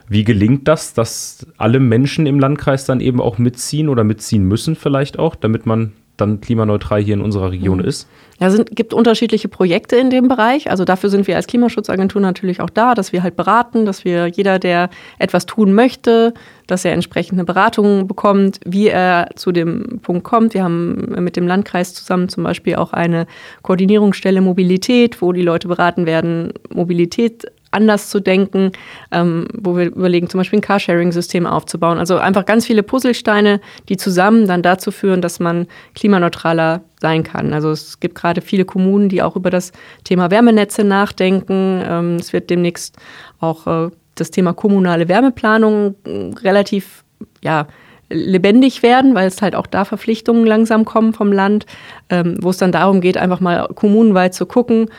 Wie 0.08 0.24
gelingt 0.24 0.68
das, 0.68 0.94
dass 0.94 1.46
alle 1.56 1.80
Menschen 1.80 2.26
im 2.26 2.38
Landkreis 2.38 2.84
dann 2.84 3.00
eben 3.00 3.20
auch 3.20 3.38
mitziehen 3.38 3.88
oder 3.88 4.04
mitziehen 4.04 4.44
müssen 4.44 4.76
vielleicht 4.76 5.18
auch, 5.18 5.34
damit 5.34 5.66
man 5.66 5.92
dann 6.16 6.40
klimaneutral 6.40 7.00
hier 7.00 7.14
in 7.14 7.20
unserer 7.20 7.50
Region 7.50 7.78
mhm. 7.78 7.84
ist? 7.84 8.08
Ja, 8.38 8.48
es 8.48 8.62
gibt 8.70 8.92
unterschiedliche 8.92 9.48
Projekte 9.48 9.96
in 9.96 10.10
dem 10.10 10.28
Bereich. 10.28 10.70
Also 10.70 10.84
dafür 10.84 11.08
sind 11.08 11.26
wir 11.26 11.36
als 11.36 11.46
Klimaschutzagentur 11.46 12.20
natürlich 12.20 12.60
auch 12.60 12.68
da, 12.68 12.94
dass 12.94 13.12
wir 13.12 13.22
halt 13.22 13.34
beraten, 13.34 13.86
dass 13.86 14.04
wir 14.04 14.26
jeder, 14.26 14.58
der 14.58 14.90
etwas 15.18 15.46
tun 15.46 15.72
möchte, 15.72 16.34
dass 16.66 16.84
er 16.84 16.92
entsprechende 16.92 17.44
Beratung 17.44 18.06
bekommt, 18.06 18.60
wie 18.66 18.88
er 18.88 19.30
zu 19.36 19.52
dem 19.52 20.00
Punkt 20.02 20.24
kommt. 20.24 20.52
Wir 20.52 20.64
haben 20.64 21.14
mit 21.22 21.36
dem 21.36 21.46
Landkreis 21.46 21.94
zusammen 21.94 22.28
zum 22.28 22.44
Beispiel 22.44 22.76
auch 22.76 22.92
eine 22.92 23.26
Koordinierungsstelle 23.62 24.42
Mobilität, 24.42 25.22
wo 25.22 25.32
die 25.32 25.42
Leute 25.42 25.68
beraten 25.68 26.04
werden, 26.04 26.52
Mobilität 26.70 27.46
anders 27.76 28.08
zu 28.08 28.20
denken, 28.20 28.72
ähm, 29.12 29.46
wo 29.54 29.76
wir 29.76 29.86
überlegen, 29.86 30.28
zum 30.28 30.38
Beispiel 30.38 30.58
ein 30.58 30.62
Carsharing-System 30.62 31.46
aufzubauen. 31.46 31.98
Also 31.98 32.16
einfach 32.16 32.46
ganz 32.46 32.66
viele 32.66 32.82
Puzzlesteine, 32.82 33.60
die 33.88 33.96
zusammen 33.96 34.46
dann 34.46 34.62
dazu 34.62 34.90
führen, 34.90 35.20
dass 35.20 35.38
man 35.38 35.66
klimaneutraler 35.94 36.82
sein 37.00 37.22
kann. 37.22 37.52
Also 37.52 37.70
es 37.70 38.00
gibt 38.00 38.14
gerade 38.14 38.40
viele 38.40 38.64
Kommunen, 38.64 39.08
die 39.08 39.22
auch 39.22 39.36
über 39.36 39.50
das 39.50 39.72
Thema 40.04 40.30
Wärmenetze 40.30 40.82
nachdenken. 40.82 41.82
Ähm, 41.86 42.16
es 42.16 42.32
wird 42.32 42.50
demnächst 42.50 42.96
auch 43.38 43.66
äh, 43.66 43.90
das 44.14 44.30
Thema 44.30 44.54
kommunale 44.54 45.08
Wärmeplanung 45.08 45.94
äh, 46.04 46.30
relativ, 46.42 47.04
ja, 47.44 47.66
lebendig 48.08 48.82
werden, 48.82 49.14
weil 49.14 49.26
es 49.26 49.42
halt 49.42 49.56
auch 49.56 49.66
da 49.66 49.84
Verpflichtungen 49.84 50.46
langsam 50.46 50.84
kommen 50.84 51.12
vom 51.12 51.32
Land, 51.32 51.66
ähm, 52.08 52.36
wo 52.40 52.50
es 52.50 52.58
dann 52.58 52.70
darum 52.70 53.00
geht, 53.00 53.16
einfach 53.16 53.40
mal 53.40 53.68
kommunenweit 53.74 54.32
zu 54.32 54.46
gucken, 54.46 54.90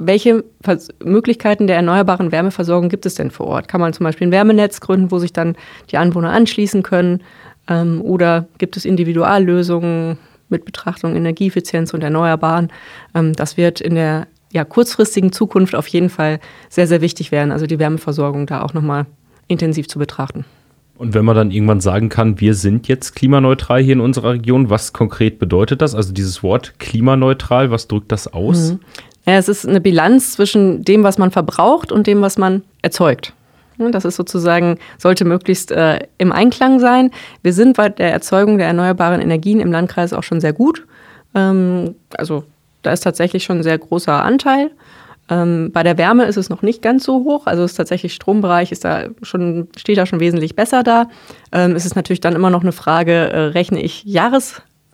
welche 0.00 0.44
Möglichkeiten 1.04 1.66
der 1.66 1.76
erneuerbaren 1.76 2.32
Wärmeversorgung 2.32 2.88
gibt 2.88 3.06
es 3.06 3.14
denn 3.14 3.30
vor 3.30 3.46
Ort? 3.46 3.68
Kann 3.68 3.80
man 3.80 3.92
zum 3.92 4.04
Beispiel 4.04 4.28
ein 4.28 4.32
Wärmenetz 4.32 4.80
gründen, 4.80 5.10
wo 5.10 5.18
sich 5.18 5.32
dann 5.32 5.56
die 5.90 5.98
Anwohner 5.98 6.30
anschließen 6.30 6.82
können? 6.82 7.22
Ähm, 7.68 8.00
oder 8.02 8.46
gibt 8.58 8.76
es 8.76 8.84
Individuallösungen 8.84 10.18
mit 10.48 10.64
Betrachtung 10.64 11.14
Energieeffizienz 11.14 11.92
und 11.92 12.02
Erneuerbaren? 12.02 12.72
Ähm, 13.14 13.34
das 13.34 13.56
wird 13.56 13.80
in 13.80 13.94
der 13.94 14.26
ja, 14.52 14.64
kurzfristigen 14.64 15.32
Zukunft 15.32 15.74
auf 15.74 15.86
jeden 15.86 16.08
Fall 16.08 16.40
sehr, 16.68 16.86
sehr 16.86 17.02
wichtig 17.02 17.30
werden, 17.30 17.52
also 17.52 17.66
die 17.66 17.78
Wärmeversorgung 17.78 18.46
da 18.46 18.62
auch 18.62 18.72
nochmal 18.72 19.06
intensiv 19.46 19.86
zu 19.86 19.98
betrachten. 19.98 20.44
Und 21.00 21.14
wenn 21.14 21.24
man 21.24 21.34
dann 21.34 21.50
irgendwann 21.50 21.80
sagen 21.80 22.10
kann, 22.10 22.40
wir 22.40 22.54
sind 22.54 22.86
jetzt 22.86 23.16
klimaneutral 23.16 23.80
hier 23.80 23.94
in 23.94 24.00
unserer 24.00 24.32
Region, 24.32 24.68
was 24.68 24.92
konkret 24.92 25.38
bedeutet 25.38 25.80
das? 25.80 25.94
Also 25.94 26.12
dieses 26.12 26.42
Wort 26.42 26.74
klimaneutral, 26.78 27.70
was 27.70 27.88
drückt 27.88 28.12
das 28.12 28.30
aus? 28.30 28.72
Mhm. 28.72 28.80
Ja, 29.26 29.34
es 29.34 29.48
ist 29.48 29.68
eine 29.68 29.80
Bilanz 29.80 30.32
zwischen 30.32 30.84
dem, 30.84 31.02
was 31.02 31.18
man 31.18 31.30
verbraucht 31.30 31.92
und 31.92 32.06
dem, 32.06 32.22
was 32.22 32.38
man 32.38 32.62
erzeugt. 32.82 33.34
Das 33.78 34.04
ist 34.04 34.16
sozusagen, 34.16 34.78
sollte 34.98 35.24
möglichst 35.24 35.70
äh, 35.70 36.00
im 36.18 36.32
Einklang 36.32 36.80
sein. 36.80 37.10
Wir 37.42 37.54
sind 37.54 37.76
bei 37.76 37.88
der 37.88 38.12
Erzeugung 38.12 38.58
der 38.58 38.66
erneuerbaren 38.66 39.20
Energien 39.22 39.60
im 39.60 39.72
Landkreis 39.72 40.12
auch 40.12 40.22
schon 40.22 40.40
sehr 40.40 40.52
gut. 40.52 40.86
Ähm, 41.34 41.94
also 42.16 42.44
da 42.82 42.92
ist 42.92 43.00
tatsächlich 43.00 43.44
schon 43.44 43.58
ein 43.58 43.62
sehr 43.62 43.78
großer 43.78 44.22
Anteil. 44.22 44.70
Ähm, 45.30 45.70
bei 45.72 45.82
der 45.82 45.96
Wärme 45.96 46.24
ist 46.24 46.36
es 46.36 46.50
noch 46.50 46.60
nicht 46.62 46.82
ganz 46.82 47.04
so 47.04 47.24
hoch. 47.24 47.46
Also 47.46 47.64
ist 47.64 47.74
tatsächlich 47.74 48.12
Strombereich 48.12 48.72
ist 48.72 48.84
da 48.84 49.04
schon, 49.22 49.68
steht 49.76 49.96
da 49.96 50.04
schon 50.04 50.20
wesentlich 50.20 50.56
besser 50.56 50.82
da. 50.82 51.06
Ähm, 51.52 51.74
es 51.74 51.86
ist 51.86 51.96
natürlich 51.96 52.20
dann 52.20 52.34
immer 52.34 52.50
noch 52.50 52.62
eine 52.62 52.72
Frage, 52.72 53.12
äh, 53.12 53.40
rechne 53.46 53.80
ich 53.80 54.02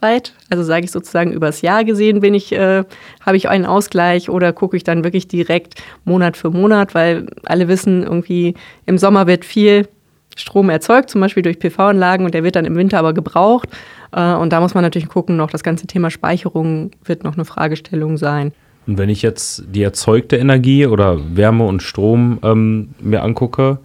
jahresweit? 0.00 0.34
Also 0.50 0.62
sage 0.62 0.84
ich 0.84 0.90
sozusagen 0.90 1.32
übers 1.32 1.62
Jahr 1.62 1.84
gesehen 1.84 2.20
bin 2.20 2.34
ich, 2.34 2.52
äh, 2.52 2.84
habe 3.24 3.36
ich 3.36 3.48
einen 3.48 3.66
Ausgleich 3.66 4.28
oder 4.30 4.52
gucke 4.52 4.76
ich 4.76 4.84
dann 4.84 5.04
wirklich 5.04 5.28
direkt 5.28 5.74
Monat 6.04 6.36
für 6.36 6.50
Monat, 6.50 6.94
weil 6.94 7.26
alle 7.44 7.68
wissen, 7.68 8.02
irgendwie 8.02 8.54
im 8.86 8.98
Sommer 8.98 9.26
wird 9.26 9.44
viel 9.44 9.88
Strom 10.36 10.68
erzeugt, 10.68 11.10
zum 11.10 11.20
Beispiel 11.22 11.42
durch 11.42 11.58
PV-Anlagen 11.58 12.24
und 12.24 12.34
der 12.34 12.44
wird 12.44 12.56
dann 12.56 12.66
im 12.66 12.76
Winter 12.76 12.98
aber 12.98 13.14
gebraucht. 13.14 13.68
Äh, 14.12 14.34
und 14.34 14.52
da 14.52 14.60
muss 14.60 14.74
man 14.74 14.84
natürlich 14.84 15.08
gucken, 15.08 15.36
noch 15.36 15.50
das 15.50 15.62
ganze 15.62 15.86
Thema 15.86 16.10
Speicherung 16.10 16.90
wird 17.04 17.24
noch 17.24 17.34
eine 17.34 17.44
Fragestellung 17.44 18.16
sein. 18.16 18.52
Und 18.86 18.98
wenn 18.98 19.08
ich 19.08 19.22
jetzt 19.22 19.64
die 19.68 19.82
erzeugte 19.82 20.36
Energie 20.36 20.86
oder 20.86 21.18
Wärme 21.36 21.64
und 21.64 21.82
Strom 21.82 22.38
ähm, 22.44 22.90
mir 23.00 23.22
angucke, 23.22 23.78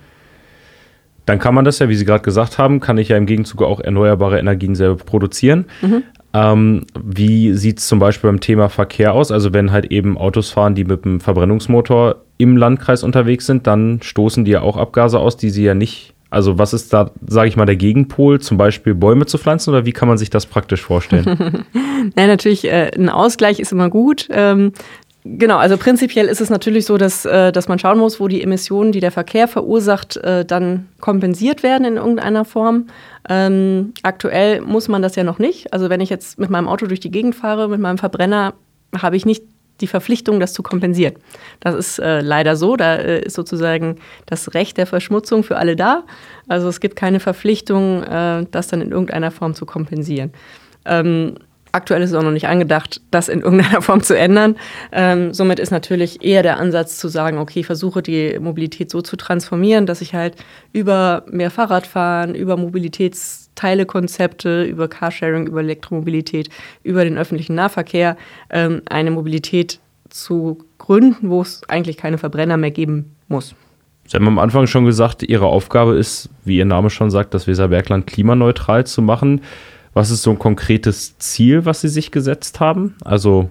dann 1.31 1.39
kann 1.39 1.55
man 1.55 1.63
das 1.63 1.79
ja, 1.79 1.87
wie 1.87 1.95
Sie 1.95 2.03
gerade 2.03 2.23
gesagt 2.25 2.57
haben, 2.57 2.81
kann 2.81 2.97
ich 2.97 3.07
ja 3.07 3.15
im 3.15 3.25
Gegenzug 3.25 3.61
auch 3.61 3.79
erneuerbare 3.79 4.37
Energien 4.37 4.75
selber 4.75 5.01
produzieren. 5.01 5.63
Mhm. 5.81 6.03
Ähm, 6.33 6.85
wie 7.01 7.53
sieht 7.53 7.79
es 7.79 7.87
zum 7.87 7.99
Beispiel 7.99 8.29
beim 8.29 8.41
Thema 8.41 8.67
Verkehr 8.67 9.13
aus? 9.13 9.31
Also 9.31 9.53
wenn 9.53 9.71
halt 9.71 9.93
eben 9.93 10.17
Autos 10.17 10.49
fahren, 10.49 10.75
die 10.75 10.83
mit 10.83 11.05
einem 11.05 11.21
Verbrennungsmotor 11.21 12.17
im 12.37 12.57
Landkreis 12.57 13.03
unterwegs 13.03 13.45
sind, 13.45 13.65
dann 13.65 14.01
stoßen 14.01 14.43
die 14.43 14.51
ja 14.51 14.61
auch 14.61 14.75
Abgase 14.75 15.19
aus, 15.19 15.37
die 15.37 15.51
sie 15.51 15.63
ja 15.63 15.73
nicht 15.73 16.13
also 16.29 16.57
was 16.57 16.71
ist 16.73 16.93
da, 16.93 17.11
sage 17.27 17.49
ich 17.49 17.57
mal, 17.57 17.65
der 17.65 17.75
Gegenpol, 17.75 18.39
zum 18.39 18.57
Beispiel 18.57 18.95
Bäume 18.95 19.25
zu 19.25 19.37
pflanzen 19.37 19.69
oder 19.71 19.85
wie 19.85 19.91
kann 19.91 20.07
man 20.07 20.17
sich 20.17 20.29
das 20.29 20.45
praktisch 20.45 20.81
vorstellen? 20.81 21.25
ja, 22.17 22.27
natürlich, 22.27 22.63
äh, 22.65 22.89
ein 22.95 23.09
Ausgleich 23.09 23.59
ist 23.59 23.73
immer 23.73 23.89
gut. 23.89 24.29
Ähm, 24.31 24.71
genau, 25.23 25.57
also 25.57 25.77
prinzipiell 25.77 26.27
ist 26.27 26.41
es 26.41 26.49
natürlich 26.49 26.85
so, 26.85 26.97
dass, 26.97 27.25
äh, 27.25 27.51
dass 27.51 27.67
man 27.67 27.79
schauen 27.79 27.97
muss, 27.97 28.19
wo 28.19 28.27
die 28.27 28.41
Emissionen, 28.41 28.91
die 28.91 28.99
der 28.99 29.11
Verkehr 29.11 29.47
verursacht, 29.47 30.17
äh, 30.17 30.45
dann 30.45 30.89
kompensiert 30.99 31.63
werden 31.63 31.85
in 31.85 31.97
irgendeiner 31.97 32.45
Form. 32.45 32.87
Ähm, 33.29 33.93
aktuell 34.03 34.61
muss 34.61 34.87
man 34.87 35.01
das 35.01 35.15
ja 35.15 35.23
noch 35.23 35.39
nicht. 35.39 35.73
Also 35.73 35.89
wenn 35.89 36.01
ich 36.01 36.09
jetzt 36.09 36.39
mit 36.39 36.49
meinem 36.49 36.67
Auto 36.67 36.87
durch 36.87 36.99
die 36.99 37.11
Gegend 37.11 37.35
fahre, 37.35 37.67
mit 37.69 37.79
meinem 37.79 37.97
Verbrenner, 37.97 38.53
habe 38.99 39.15
ich 39.15 39.25
nicht 39.25 39.43
die 39.81 39.87
Verpflichtung, 39.87 40.39
das 40.39 40.53
zu 40.53 40.63
kompensieren. 40.63 41.15
Das 41.59 41.75
ist 41.75 41.99
äh, 41.99 42.21
leider 42.21 42.55
so. 42.55 42.75
Da 42.75 42.95
äh, 42.95 43.21
ist 43.25 43.35
sozusagen 43.35 43.97
das 44.25 44.53
Recht 44.53 44.77
der 44.77 44.85
Verschmutzung 44.85 45.43
für 45.43 45.57
alle 45.57 45.75
da. 45.75 46.03
Also 46.47 46.67
es 46.67 46.79
gibt 46.79 46.95
keine 46.95 47.19
Verpflichtung, 47.19 48.03
äh, 48.03 48.45
das 48.51 48.67
dann 48.67 48.81
in 48.81 48.91
irgendeiner 48.91 49.31
Form 49.31 49.55
zu 49.55 49.65
kompensieren. 49.65 50.31
Ähm, 50.85 51.35
Aktuell 51.73 52.01
ist 52.01 52.09
es 52.09 52.15
auch 52.15 52.23
noch 52.23 52.31
nicht 52.31 52.47
angedacht, 52.47 53.01
das 53.11 53.29
in 53.29 53.41
irgendeiner 53.41 53.81
Form 53.81 54.01
zu 54.01 54.17
ändern. 54.17 54.55
Ähm, 54.91 55.33
somit 55.33 55.59
ist 55.59 55.71
natürlich 55.71 56.23
eher 56.23 56.43
der 56.43 56.59
Ansatz 56.59 56.97
zu 56.97 57.07
sagen, 57.07 57.37
okay, 57.37 57.63
versuche 57.63 58.01
die 58.01 58.37
Mobilität 58.39 58.91
so 58.91 59.01
zu 59.01 59.15
transformieren, 59.15 59.85
dass 59.85 60.01
ich 60.01 60.13
halt 60.13 60.35
über 60.73 61.23
mehr 61.29 61.51
Fahrradfahren, 61.51 62.35
über 62.35 62.57
Mobilitätsteilekonzepte, 62.57 64.63
über 64.63 64.89
Carsharing, 64.89 65.47
über 65.47 65.61
Elektromobilität, 65.61 66.49
über 66.83 67.03
den 67.03 67.17
öffentlichen 67.17 67.55
Nahverkehr 67.55 68.17
ähm, 68.49 68.81
eine 68.89 69.11
Mobilität 69.11 69.79
zu 70.09 70.57
gründen, 70.77 71.29
wo 71.29 71.41
es 71.41 71.61
eigentlich 71.69 71.97
keine 71.97 72.17
Verbrenner 72.17 72.57
mehr 72.57 72.71
geben 72.71 73.15
muss. 73.27 73.55
Sie 74.07 74.17
haben 74.17 74.27
am 74.27 74.39
Anfang 74.39 74.67
schon 74.67 74.83
gesagt, 74.83 75.23
Ihre 75.23 75.45
Aufgabe 75.45 75.95
ist, 75.95 76.29
wie 76.43 76.57
Ihr 76.57 76.65
Name 76.65 76.89
schon 76.89 77.09
sagt, 77.09 77.33
das 77.33 77.47
Weserbergland 77.47 78.07
klimaneutral 78.07 78.85
zu 78.85 79.01
machen. 79.01 79.39
Was 79.93 80.11
ist 80.11 80.23
so 80.23 80.31
ein 80.31 80.39
konkretes 80.39 81.17
Ziel, 81.17 81.65
was 81.65 81.81
Sie 81.81 81.89
sich 81.89 82.11
gesetzt 82.11 82.59
haben? 82.59 82.95
Also, 83.03 83.49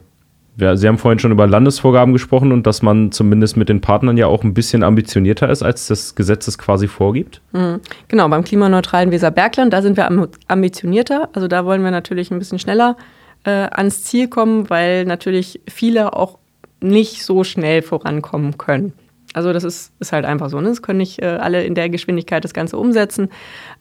ja, 0.57 0.77
Sie 0.77 0.89
haben 0.89 0.99
vorhin 0.99 1.19
schon 1.19 1.33
über 1.33 1.47
Landesvorgaben 1.47 2.13
gesprochen 2.13 2.53
und 2.53 2.67
dass 2.67 2.83
man 2.83 3.13
zumindest 3.13 3.57
mit 3.57 3.69
den 3.69 3.81
Partnern 3.81 4.17
ja 4.17 4.27
auch 4.27 4.43
ein 4.43 4.55
bisschen 4.55 4.83
ambitionierter 4.83 5.51
ist, 5.51 5.63
als 5.63 5.87
das 5.87 6.15
Gesetz 6.15 6.49
es 6.49 6.59
quasi 6.59 6.89
vorgibt. 6.89 7.41
Mhm. 7.53 7.81
Genau, 8.09 8.29
beim 8.29 8.45
klimaneutralen 8.45 9.11
Weserbergland, 9.11 9.73
da 9.73 9.83
sind 9.83 9.97
wir 9.97 10.09
ambitionierter. 10.49 11.29
Also 11.35 11.49
da 11.49 11.65
wollen 11.65 11.83
wir 11.83 11.91
natürlich 11.91 12.31
ein 12.31 12.39
bisschen 12.39 12.59
schneller 12.59 12.97
äh, 13.45 13.51
ans 13.51 14.05
Ziel 14.05 14.29
kommen, 14.29 14.71
weil 14.71 15.05
natürlich 15.05 15.61
viele 15.69 16.15
auch 16.15 16.39
nicht 16.81 17.25
so 17.25 17.45
schnell 17.45 17.83
vorankommen 17.83 18.57
können. 18.59 18.93
Also 19.33 19.53
das 19.53 19.65
ist, 19.65 19.93
ist 20.01 20.13
halt 20.13 20.25
einfach 20.25 20.51
so. 20.51 20.61
Ne? 20.61 20.71
Es 20.71 20.83
können 20.83 20.99
nicht 20.99 21.23
äh, 21.23 21.27
alle 21.27 21.65
in 21.65 21.75
der 21.75 21.89
Geschwindigkeit 21.89 22.45
das 22.45 22.53
Ganze 22.53 22.77
umsetzen. 22.77 23.29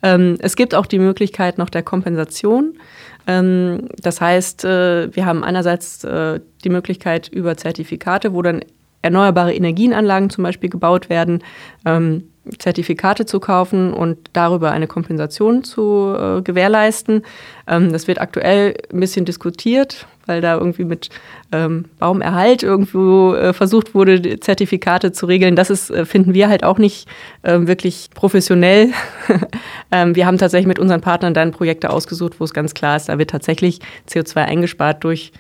Ähm, 0.03 0.38
es 0.39 0.56
gibt 0.56 0.75
auch 0.75 0.86
die 0.86 1.00
Möglichkeit 1.00 1.58
noch 1.58 1.70
der 1.70 1.82
Kompensation. 1.82 2.77
Ähm, 3.25 3.89
das 4.01 4.22
heißt, 4.22 4.65
äh, 4.65 5.15
wir 5.15 5.25
haben 5.25 5.44
einerseits 5.44 6.03
äh, 6.03 6.39
die 6.63 6.70
Möglichkeit 6.70 7.27
über 7.29 7.58
Zertifikate, 7.58 8.34
wo 8.34 8.41
dann 8.41 8.62
erneuerbare 9.01 9.53
Energienanlagen 9.53 10.29
zum 10.29 10.44
Beispiel 10.44 10.70
gebaut 10.70 11.10
werden, 11.10 11.44
ähm, 11.86 12.25
Zertifikate 12.58 13.25
zu 13.25 13.39
kaufen 13.39 13.94
und 13.94 14.18
darüber 14.34 14.72
eine 14.72 14.88
Kompensation 14.88 15.63
zu 15.63 16.15
äh, 16.18 16.41
gewährleisten. 16.41 17.24
Ähm, 17.68 17.91
das 17.91 18.08
wird 18.08 18.20
aktuell 18.20 18.75
ein 18.91 19.00
bisschen 19.00 19.25
diskutiert, 19.25 20.08
weil 20.25 20.41
da 20.41 20.58
irgendwie 20.58 20.86
mit 20.86 21.10
ähm, 21.51 21.86
Baumerhalt 22.00 22.63
irgendwo 22.63 23.34
äh, 23.34 23.53
versucht 23.53 23.94
wurde, 23.94 24.39
Zertifikate 24.39 25.12
zu 25.12 25.25
regeln. 25.25 25.56
Das 25.56 25.70
ist, 25.70 25.89
äh, 25.91 26.06
finden 26.06 26.34
wir 26.34 26.50
halt 26.50 26.63
auch 26.63 26.77
nicht 26.77 27.08
äh, 27.44 27.60
wirklich 27.62 28.10
professionell. 28.13 28.89
ähm, 29.91 30.15
wir 30.15 30.25
haben 30.25 30.38
tatsächlich 30.38 30.68
mit 30.68 30.79
unseren 30.79 31.01
Partnern 31.01 31.34
dann 31.34 31.51
Projekte 31.51 31.89
ausgesucht, 31.89 32.39
wo 32.39 32.44
es 32.44 32.53
ganz 32.53 32.74
klar 32.74 32.98
ist, 32.98 33.10
da 33.10 33.18
wird 33.18 33.29
tatsächlich 33.29 33.79
CO2 34.08 34.38
eingespart 34.46 35.03
durch 35.03 35.32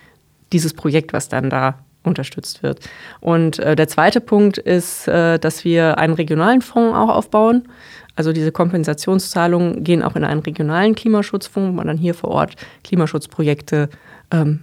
dieses 0.51 0.73
Projekt, 0.73 1.13
was 1.13 1.29
dann 1.29 1.49
da 1.49 1.79
unterstützt 2.03 2.63
wird. 2.63 2.79
Und 3.19 3.59
äh, 3.59 3.75
der 3.75 3.87
zweite 3.87 4.21
Punkt 4.21 4.57
ist, 4.57 5.07
äh, 5.07 5.37
dass 5.39 5.65
wir 5.65 5.97
einen 5.97 6.13
regionalen 6.13 6.61
Fonds 6.61 6.95
auch 6.95 7.09
aufbauen. 7.09 7.67
Also 8.15 8.33
diese 8.33 8.51
Kompensationszahlungen 8.51 9.83
gehen 9.83 10.03
auch 10.03 10.15
in 10.15 10.23
einen 10.23 10.41
regionalen 10.41 10.95
Klimaschutzfonds, 10.95 11.69
wo 11.69 11.73
man 11.73 11.87
dann 11.87 11.97
hier 11.97 12.13
vor 12.13 12.31
Ort 12.31 12.55
Klimaschutzprojekte 12.83 13.89
ähm, 14.31 14.61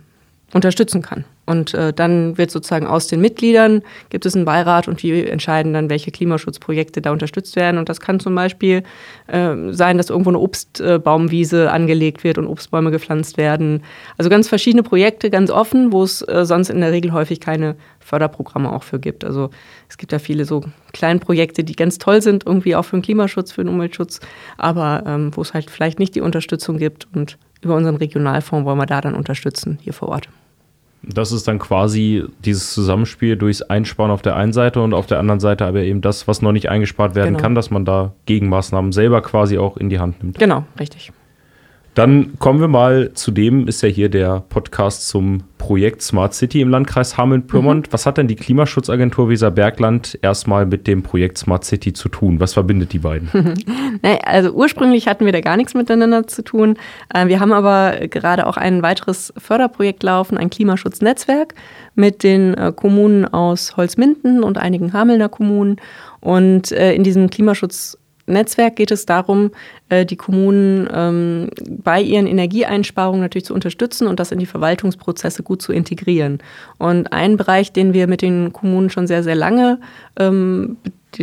unterstützen 0.53 1.03
kann. 1.03 1.25
Und 1.47 1.75
äh, 1.75 1.93
dann 1.93 2.37
wird 2.37 2.51
sozusagen 2.51 2.87
aus 2.87 3.07
den 3.07 3.21
Mitgliedern 3.21 3.83
gibt 4.11 4.27
es 4.27 4.35
einen 4.35 4.45
Beirat 4.45 4.89
und 4.89 5.03
die 5.03 5.27
entscheiden 5.27 5.73
dann, 5.73 5.89
welche 5.89 6.11
Klimaschutzprojekte 6.11 7.01
da 7.01 7.13
unterstützt 7.13 7.55
werden. 7.55 7.79
Und 7.79 7.89
das 7.89 8.01
kann 8.01 8.19
zum 8.19 8.35
Beispiel 8.35 8.83
äh, 9.29 9.55
sein, 9.71 9.97
dass 9.97 10.11
irgendwo 10.11 10.31
eine 10.31 10.41
Obstbaumwiese 10.41 11.71
angelegt 11.71 12.25
wird 12.25 12.39
und 12.39 12.49
Obstbäume 12.49 12.91
gepflanzt 12.91 13.39
werden. 13.39 13.85
Also 14.19 14.29
ganz 14.29 14.49
verschiedene 14.49 14.83
Projekte, 14.83 15.31
ganz 15.31 15.51
offen, 15.51 15.93
wo 15.93 16.03
es 16.03 16.21
äh, 16.23 16.45
sonst 16.45 16.69
in 16.69 16.81
der 16.81 16.91
Regel 16.91 17.13
häufig 17.13 17.41
keine 17.41 17.77
Förderprogramme 18.01 18.73
auch 18.73 18.83
für 18.83 18.99
gibt. 18.99 19.25
Also 19.25 19.51
es 19.89 19.99
gibt 19.99 20.13
ja 20.13 20.19
viele 20.19 20.45
so 20.45 20.65
kleine 20.93 21.21
Projekte, 21.21 21.63
die 21.63 21.77
ganz 21.77 21.99
toll 21.99 22.23
sind, 22.23 22.45
irgendwie 22.45 22.75
auch 22.75 22.85
für 22.85 22.97
den 22.97 23.03
Klimaschutz, 23.03 23.53
für 23.53 23.63
den 23.63 23.73
Umweltschutz, 23.73 24.21
aber 24.59 25.05
ähm, 25.07 25.31
wo 25.35 25.43
es 25.43 25.55
halt 25.55 25.71
vielleicht 25.71 25.99
nicht 26.01 26.15
die 26.15 26.21
Unterstützung 26.21 26.79
gibt. 26.79 27.07
Und 27.15 27.39
über 27.61 27.77
unseren 27.77 27.97
Regionalfonds 27.97 28.65
wollen 28.65 28.79
wir 28.79 28.87
da 28.87 29.01
dann 29.01 29.15
unterstützen, 29.15 29.79
hier 29.81 29.93
vor 29.93 30.09
Ort. 30.09 30.29
Das 31.07 31.33
ist 31.33 31.47
dann 31.47 31.59
quasi 31.59 32.25
dieses 32.45 32.73
Zusammenspiel 32.73 33.37
durchs 33.37 33.63
Einsparen 33.63 34.11
auf 34.11 34.23
der 34.23 34.37
einen 34.37 34.53
Seite 34.53 34.83
und 34.83 34.93
auf 34.93 35.07
der 35.07 35.19
anderen 35.19 35.41
Seite 35.41 35.65
aber 35.65 35.81
eben 35.81 36.01
das, 36.01 36.27
was 36.27 36.43
noch 36.43 36.53
nicht 36.53 36.69
eingespart 36.69 37.15
werden 37.15 37.35
genau. 37.35 37.41
kann, 37.41 37.55
dass 37.55 37.71
man 37.71 37.85
da 37.85 38.13
Gegenmaßnahmen 38.27 38.93
selber 38.93 39.23
quasi 39.23 39.59
auch 39.59 39.77
in 39.77 39.89
die 39.89 39.99
Hand 39.99 40.23
nimmt. 40.23 40.39
Genau, 40.39 40.65
richtig. 40.79 41.13
Dann 41.97 42.39
kommen 42.39 42.61
wir 42.61 42.69
mal 42.69 43.15
zu 43.15 43.31
dem, 43.31 43.67
ist 43.67 43.83
ja 43.83 43.89
hier 43.89 44.11
der 44.11 44.45
Podcast 44.51 45.09
zum 45.09 45.45
Projekt 45.57 46.03
Smart 46.03 46.35
City 46.35 46.61
im 46.61 46.69
Landkreis 46.69 47.17
Hameln-Pyrmont. 47.17 47.87
Mhm. 47.87 47.93
Was 47.93 48.05
hat 48.05 48.19
denn 48.19 48.29
die 48.29 48.37
Klimaschutzagentur 48.37 49.31
Weserbergland 49.31 50.19
erstmal 50.21 50.67
mit 50.67 50.87
dem 50.87 51.03
Projekt 51.03 51.39
Smart 51.39 51.65
City 51.65 51.95
zu 51.95 52.11
tun? 52.11 52.39
Was 52.39 52.53
verbindet 52.53 52.93
die 52.93 52.99
beiden? 52.99 53.31
also 54.27 54.51
ursprünglich 54.51 55.09
hatten 55.09 55.25
wir 55.25 55.33
da 55.33 55.41
gar 55.41 55.57
nichts 55.57 55.73
miteinander 55.73 56.27
zu 56.27 56.45
tun. 56.45 56.77
Äh, 57.15 57.29
wir 57.29 57.41
haben 57.41 57.55
aber 57.55 58.09
gerade 58.09 58.47
auch 58.47 58.59
ein 58.59 58.83
weiteres 58.83 59.33
Förderprojekt 59.39 60.03
laufen, 60.03 60.37
ein 60.37 60.51
Klimaschutznetzwerk 60.51 61.55
mit 61.95 62.23
den 62.23 62.53
äh, 62.53 62.75
Kommunen 62.77 63.25
aus 63.25 63.79
Holzminden 63.79 64.45
und 64.45 64.59
einigen 64.59 64.93
Hamelner 64.93 65.31
Kommunen. 65.31 65.77
Und 66.21 66.73
äh, 66.73 66.93
in 66.93 67.05
diesem 67.05 67.31
Klimaschutz 67.31 67.97
Netzwerk 68.27 68.77
geht 68.77 68.91
es 68.91 69.07
darum, 69.07 69.53
äh, 69.89 70.05
die 70.05 70.17
Kommunen 70.17 70.89
ähm, 70.93 71.51
bei 71.69 72.01
ihren 72.01 72.27
Energieeinsparungen 72.27 73.21
natürlich 73.21 73.47
zu 73.47 73.55
unterstützen 73.55 74.07
und 74.07 74.21
das 74.21 74.33
in 74.33 74.39
die 74.39 74.47
Verwaltungsprozesse 74.47 75.43
gut 75.43 75.63
zu 75.63 75.73
integrieren. 75.73 76.39
Und 76.79 77.13
ein 77.13 77.37
Bereich, 77.37 77.73
den 77.73 77.95
wir 77.95 78.07
mit 78.07 78.23
den 78.23 78.53
Kommunen 78.53 78.91
schon 78.91 79.07
sehr, 79.07 79.23
sehr 79.23 79.37
lange 79.37 79.81
ähm, 80.19 80.77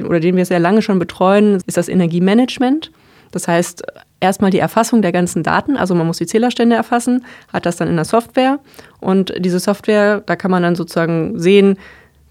oder 0.05 0.19
den 0.19 0.35
wir 0.35 0.45
sehr 0.45 0.59
lange 0.59 0.81
schon 0.81 0.99
betreuen, 0.99 1.61
ist 1.65 1.77
das 1.77 1.89
Energiemanagement. 1.89 2.91
Das 3.31 3.47
heißt, 3.47 3.83
erstmal 4.19 4.51
die 4.51 4.59
Erfassung 4.59 5.01
der 5.01 5.11
ganzen 5.11 5.43
Daten, 5.43 5.75
also 5.75 5.95
man 5.95 6.07
muss 6.07 6.17
die 6.17 6.25
Zählerstände 6.25 6.75
erfassen, 6.75 7.25
hat 7.51 7.65
das 7.65 7.77
dann 7.77 7.89
in 7.89 7.95
der 7.95 8.05
Software 8.05 8.59
und 8.99 9.33
diese 9.39 9.59
Software, 9.59 10.21
da 10.25 10.35
kann 10.35 10.51
man 10.51 10.63
dann 10.63 10.75
sozusagen 10.75 11.39
sehen, 11.39 11.77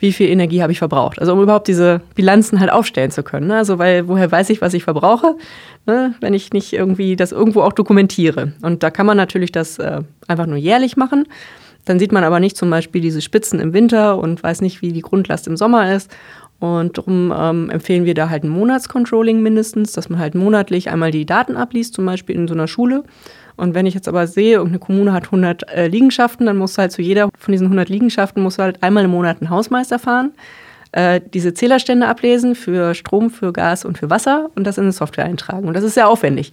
wie 0.02 0.12
viel 0.12 0.28
Energie 0.28 0.62
habe 0.62 0.72
ich 0.72 0.78
verbraucht. 0.78 1.20
Also 1.20 1.32
um 1.32 1.40
überhaupt 1.40 1.68
diese 1.68 2.00
Bilanzen 2.14 2.60
halt 2.60 2.70
aufstellen 2.70 3.12
zu 3.12 3.22
können. 3.22 3.46
Ne? 3.46 3.56
Also 3.56 3.78
weil 3.78 4.08
woher 4.08 4.30
weiß 4.30 4.50
ich, 4.50 4.60
was 4.60 4.74
ich 4.74 4.82
verbrauche, 4.82 5.36
ne? 5.86 6.14
wenn 6.20 6.34
ich 6.34 6.52
nicht 6.52 6.72
irgendwie 6.72 7.16
das 7.16 7.32
irgendwo 7.32 7.62
auch 7.62 7.72
dokumentiere. 7.72 8.52
Und 8.62 8.82
da 8.82 8.90
kann 8.90 9.06
man 9.06 9.16
natürlich 9.16 9.52
das 9.52 9.78
äh, 9.78 10.02
einfach 10.26 10.46
nur 10.46 10.58
jährlich 10.58 10.96
machen. 10.96 11.26
Dann 11.84 11.98
sieht 11.98 12.12
man 12.12 12.24
aber 12.24 12.40
nicht 12.40 12.56
zum 12.56 12.68
Beispiel 12.68 13.00
diese 13.00 13.22
Spitzen 13.22 13.60
im 13.60 13.72
Winter 13.72 14.18
und 14.18 14.42
weiß 14.42 14.60
nicht, 14.60 14.82
wie 14.82 14.92
die 14.92 15.02
Grundlast 15.02 15.46
im 15.46 15.56
Sommer 15.56 15.94
ist. 15.94 16.10
Und 16.58 16.98
darum 16.98 17.32
ähm, 17.36 17.70
empfehlen 17.70 18.04
wir 18.04 18.14
da 18.14 18.28
halt 18.28 18.44
ein 18.44 18.48
Monatscontrolling 18.48 19.40
mindestens, 19.40 19.92
dass 19.92 20.08
man 20.08 20.20
halt 20.20 20.34
monatlich 20.34 20.90
einmal 20.90 21.10
die 21.10 21.26
Daten 21.26 21.56
abliest, 21.56 21.94
zum 21.94 22.06
Beispiel 22.06 22.36
in 22.36 22.46
so 22.46 22.54
einer 22.54 22.68
Schule 22.68 23.02
und 23.56 23.74
wenn 23.74 23.86
ich 23.86 23.94
jetzt 23.94 24.08
aber 24.08 24.26
sehe, 24.26 24.54
irgendeine 24.54 24.78
Kommune 24.78 25.12
hat 25.12 25.26
100 25.26 25.68
äh, 25.68 25.86
Liegenschaften, 25.88 26.46
dann 26.46 26.56
muss 26.56 26.78
halt 26.78 26.92
zu 26.92 27.02
jeder 27.02 27.28
von 27.38 27.52
diesen 27.52 27.66
100 27.66 27.88
Liegenschaften 27.88 28.42
muss 28.42 28.58
halt 28.58 28.82
einmal 28.82 29.04
im 29.04 29.10
Monat 29.10 29.40
ein 29.40 29.50
Hausmeister 29.50 29.98
fahren, 29.98 30.32
äh, 30.92 31.20
diese 31.32 31.54
Zählerstände 31.54 32.06
ablesen 32.06 32.54
für 32.54 32.94
Strom, 32.94 33.30
für 33.30 33.52
Gas 33.52 33.84
und 33.84 33.98
für 33.98 34.10
Wasser 34.10 34.50
und 34.54 34.66
das 34.66 34.78
in 34.78 34.84
eine 34.84 34.92
Software 34.92 35.24
eintragen. 35.24 35.66
Und 35.66 35.74
das 35.74 35.84
ist 35.84 35.94
sehr 35.94 36.08
aufwendig. 36.08 36.50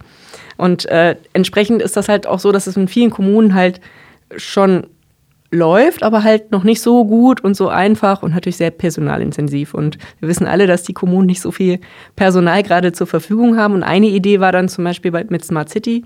Und 0.56 0.86
äh, 0.86 1.16
entsprechend 1.32 1.82
ist 1.82 1.96
das 1.96 2.08
halt 2.08 2.26
auch 2.26 2.38
so, 2.38 2.52
dass 2.52 2.66
es 2.66 2.76
in 2.76 2.88
vielen 2.88 3.10
Kommunen 3.10 3.54
halt 3.54 3.80
schon 4.36 4.86
läuft, 5.50 6.02
aber 6.02 6.22
halt 6.22 6.52
noch 6.52 6.62
nicht 6.64 6.80
so 6.80 7.04
gut 7.04 7.42
und 7.42 7.54
so 7.54 7.68
einfach 7.68 8.22
und 8.22 8.32
natürlich 8.32 8.56
sehr 8.56 8.70
personalintensiv. 8.70 9.74
Und 9.74 9.98
wir 10.20 10.28
wissen 10.28 10.46
alle, 10.46 10.66
dass 10.66 10.84
die 10.84 10.92
Kommunen 10.92 11.26
nicht 11.26 11.40
so 11.40 11.50
viel 11.50 11.80
Personal 12.16 12.62
gerade 12.62 12.92
zur 12.92 13.06
Verfügung 13.06 13.56
haben. 13.56 13.74
Und 13.74 13.82
eine 13.82 14.06
Idee 14.06 14.40
war 14.40 14.52
dann 14.52 14.68
zum 14.68 14.84
Beispiel 14.84 15.10
mit 15.28 15.44
Smart 15.44 15.68
City, 15.68 16.04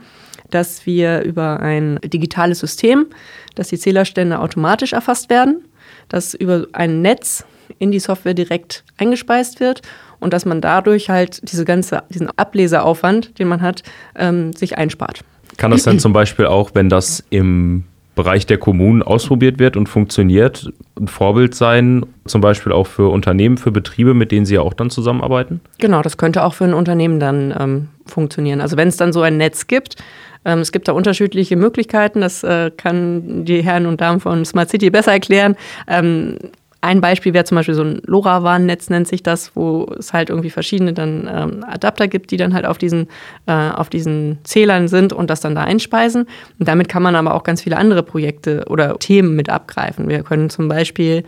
dass 0.50 0.86
wir 0.86 1.22
über 1.22 1.60
ein 1.60 1.98
digitales 2.04 2.58
System, 2.60 3.06
dass 3.54 3.68
die 3.68 3.78
Zählerstände 3.78 4.38
automatisch 4.38 4.92
erfasst 4.92 5.30
werden, 5.30 5.64
dass 6.08 6.34
über 6.34 6.66
ein 6.72 7.02
Netz 7.02 7.44
in 7.78 7.90
die 7.90 7.98
Software 7.98 8.34
direkt 8.34 8.84
eingespeist 8.98 9.60
wird 9.60 9.82
und 10.20 10.32
dass 10.32 10.44
man 10.44 10.60
dadurch 10.60 11.10
halt 11.10 11.50
diese 11.50 11.64
ganze, 11.64 12.02
diesen 12.10 12.30
Ableseaufwand, 12.36 13.38
den 13.38 13.48
man 13.48 13.62
hat, 13.62 13.82
ähm, 14.16 14.52
sich 14.52 14.78
einspart. 14.78 15.20
Kann 15.56 15.70
das 15.70 15.84
dann 15.84 15.98
zum 15.98 16.12
Beispiel 16.12 16.46
auch, 16.46 16.70
wenn 16.74 16.88
das 16.88 17.22
im 17.30 17.84
Bereich 18.14 18.46
der 18.46 18.58
Kommunen 18.58 19.02
ausprobiert 19.02 19.58
wird 19.58 19.76
und 19.76 19.88
funktioniert, 19.88 20.72
ein 20.98 21.08
Vorbild 21.08 21.54
sein, 21.54 22.06
zum 22.24 22.40
Beispiel 22.40 22.72
auch 22.72 22.86
für 22.86 23.10
Unternehmen, 23.10 23.56
für 23.56 23.72
Betriebe, 23.72 24.14
mit 24.14 24.30
denen 24.30 24.46
Sie 24.46 24.54
ja 24.54 24.60
auch 24.60 24.74
dann 24.74 24.90
zusammenarbeiten? 24.90 25.60
Genau, 25.78 26.00
das 26.02 26.16
könnte 26.16 26.44
auch 26.44 26.54
für 26.54 26.64
ein 26.64 26.74
Unternehmen 26.74 27.18
dann 27.18 27.54
ähm, 27.58 27.88
funktionieren. 28.06 28.60
Also 28.60 28.76
wenn 28.76 28.88
es 28.88 28.96
dann 28.96 29.12
so 29.12 29.22
ein 29.22 29.36
Netz 29.36 29.66
gibt, 29.66 29.96
ähm, 30.44 30.60
es 30.60 30.72
gibt 30.72 30.88
da 30.88 30.92
unterschiedliche 30.92 31.56
Möglichkeiten, 31.56 32.20
das 32.20 32.44
äh, 32.44 32.70
kann 32.76 33.44
die 33.44 33.62
Herren 33.62 33.86
und 33.86 34.00
Damen 34.00 34.20
von 34.20 34.44
Smart 34.44 34.70
City 34.70 34.90
besser 34.90 35.12
erklären. 35.12 35.56
Ähm, 35.88 36.36
ein 36.84 37.00
Beispiel 37.00 37.32
wäre 37.32 37.44
zum 37.44 37.56
Beispiel 37.56 37.74
so 37.74 37.82
ein 37.82 38.02
LoRaWAN-Netz, 38.04 38.90
nennt 38.90 39.08
sich 39.08 39.22
das, 39.22 39.56
wo 39.56 39.90
es 39.98 40.12
halt 40.12 40.28
irgendwie 40.28 40.50
verschiedene 40.50 40.92
dann 40.92 41.28
ähm, 41.32 41.64
Adapter 41.66 42.08
gibt, 42.08 42.30
die 42.30 42.36
dann 42.36 42.52
halt 42.52 42.66
auf 42.66 42.78
diesen, 42.78 43.08
äh, 43.46 43.52
auf 43.52 43.88
diesen 43.88 44.38
Zählern 44.44 44.88
sind 44.88 45.12
und 45.12 45.30
das 45.30 45.40
dann 45.40 45.54
da 45.54 45.64
einspeisen. 45.64 46.26
Und 46.58 46.68
damit 46.68 46.88
kann 46.88 47.02
man 47.02 47.16
aber 47.16 47.34
auch 47.34 47.42
ganz 47.42 47.62
viele 47.62 47.78
andere 47.78 48.02
Projekte 48.02 48.64
oder 48.68 48.98
Themen 48.98 49.34
mit 49.34 49.48
abgreifen. 49.48 50.08
Wir 50.08 50.22
können 50.22 50.50
zum 50.50 50.68
Beispiel 50.68 51.24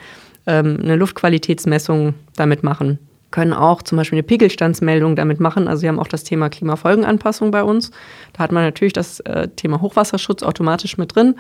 ähm, 0.47 0.79
eine 0.83 0.97
Luftqualitätsmessung 0.97 2.15
damit 2.37 2.63
machen 2.63 2.99
können 3.33 3.53
auch 3.53 3.83
zum 3.83 3.99
Beispiel 3.99 4.17
eine 4.17 4.23
Pegelstandsmeldung 4.23 5.15
damit 5.15 5.41
machen. 5.41 5.69
Also 5.69 5.83
wir 5.83 5.91
haben 5.91 5.99
auch 5.99 6.09
das 6.09 6.25
Thema 6.25 6.49
Klimafolgenanpassung 6.49 7.51
bei 7.51 7.63
uns. 7.63 7.91
Da 8.33 8.45
hat 8.45 8.53
man 8.53 8.63
natürlich 8.63 8.95
das 8.95 9.21
äh, 9.21 9.49
Thema 9.49 9.83
Hochwasserschutz 9.83 10.43
automatisch 10.43 10.97
mit 10.97 11.15
drin. 11.15 11.35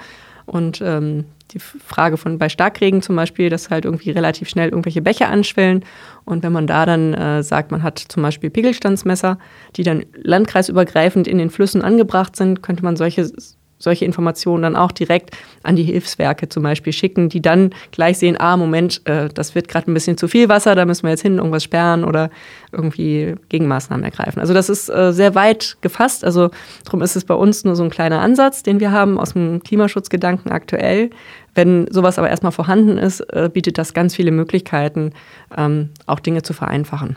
Und 0.47 0.83
ähm, 0.85 1.25
die 1.53 1.59
Frage 1.59 2.17
von 2.17 2.39
bei 2.39 2.49
Starkregen 2.49 3.03
zum 3.03 3.17
Beispiel, 3.17 3.51
dass 3.51 3.71
halt 3.71 3.85
irgendwie 3.85 4.11
relativ 4.11 4.49
schnell 4.49 4.69
irgendwelche 4.69 5.03
Bäche 5.03 5.29
anschwellen. 5.29 5.85
Und 6.25 6.43
wenn 6.43 6.53
man 6.53 6.67
da 6.67 6.87
dann 6.87 7.15
äh, 7.15 7.43
sagt, 7.43 7.71
man 7.71 7.83
hat 7.83 7.99
zum 7.99 8.23
Beispiel 8.23 8.51
Pegelstandsmesser, 8.51 9.39
die 9.77 9.83
dann 9.83 10.05
landkreisübergreifend 10.15 11.29
in 11.29 11.39
den 11.39 11.51
Flüssen 11.51 11.83
angebracht 11.83 12.37
sind, 12.37 12.63
könnte 12.63 12.85
man 12.85 12.97
solche 12.97 13.31
solche 13.79 14.05
Informationen 14.05 14.63
dann 14.63 14.77
auch 14.77 14.93
direkt 14.93 15.37
an 15.63 15.77
die 15.77 15.83
Hilfswerke 15.83 16.49
zum 16.49 16.63
Beispiel 16.63 16.93
schicken, 16.93 17.29
die 17.29 17.43
dann 17.43 17.71
gleich 17.91 18.19
sehen, 18.19 18.37
ah, 18.39 18.57
Moment, 18.57 19.03
äh, 19.05 19.29
das 19.29 19.55
wird 19.55 19.69
gerade 19.69 19.91
ein 19.91 19.95
bisschen 19.95 20.17
zu 20.17 20.29
viel 20.29 20.49
Wasser, 20.49 20.75
da 20.75 20.85
müssen 20.85 21.05
wir 21.05 21.11
jetzt 21.11 21.23
hin, 21.23 21.37
irgendwas 21.37 21.65
sperren 21.65 22.05
oder 22.05 22.31
irgendwie 22.73 23.35
Gegenmaßnahmen 23.49 24.05
ergreifen. 24.05 24.41
Also 24.41 24.55
das 24.55 24.69
ist 24.69 24.89
äh, 24.89 25.13
sehr 25.13 25.35
weit 25.35 25.77
gefasst. 25.81 26.25
Also 26.25 26.51
darum 26.85 27.03
ist 27.03 27.17
es 27.17 27.25
bei 27.25 27.35
uns 27.35 27.65
nur 27.65 27.77
so 27.77 27.85
ein 27.85 27.91
kleiner 27.91 28.21
Ansatz, 28.21 28.63
den 28.63 28.81
wir 28.81 28.93
haben 28.93 29.19
aus 29.19 29.33
dem 29.35 29.63
Klimaschutzgedanken 29.63 30.51
aktuell. 30.51 31.11
Wenn 31.55 31.87
sowas 31.91 32.19
aber 32.19 32.29
erstmal 32.29 32.53
vorhanden 32.53 32.99
ist, 32.99 33.21
äh, 33.33 33.51
bietet 33.53 33.79
das 33.79 33.95
ganz 33.95 34.15
viele 34.15 34.31
Möglichkeiten, 34.31 35.13
ähm, 35.57 35.91
auch 36.07 36.21
Dinge 36.21 36.43
zu 36.43 36.53
vereinfachen. 36.53 37.17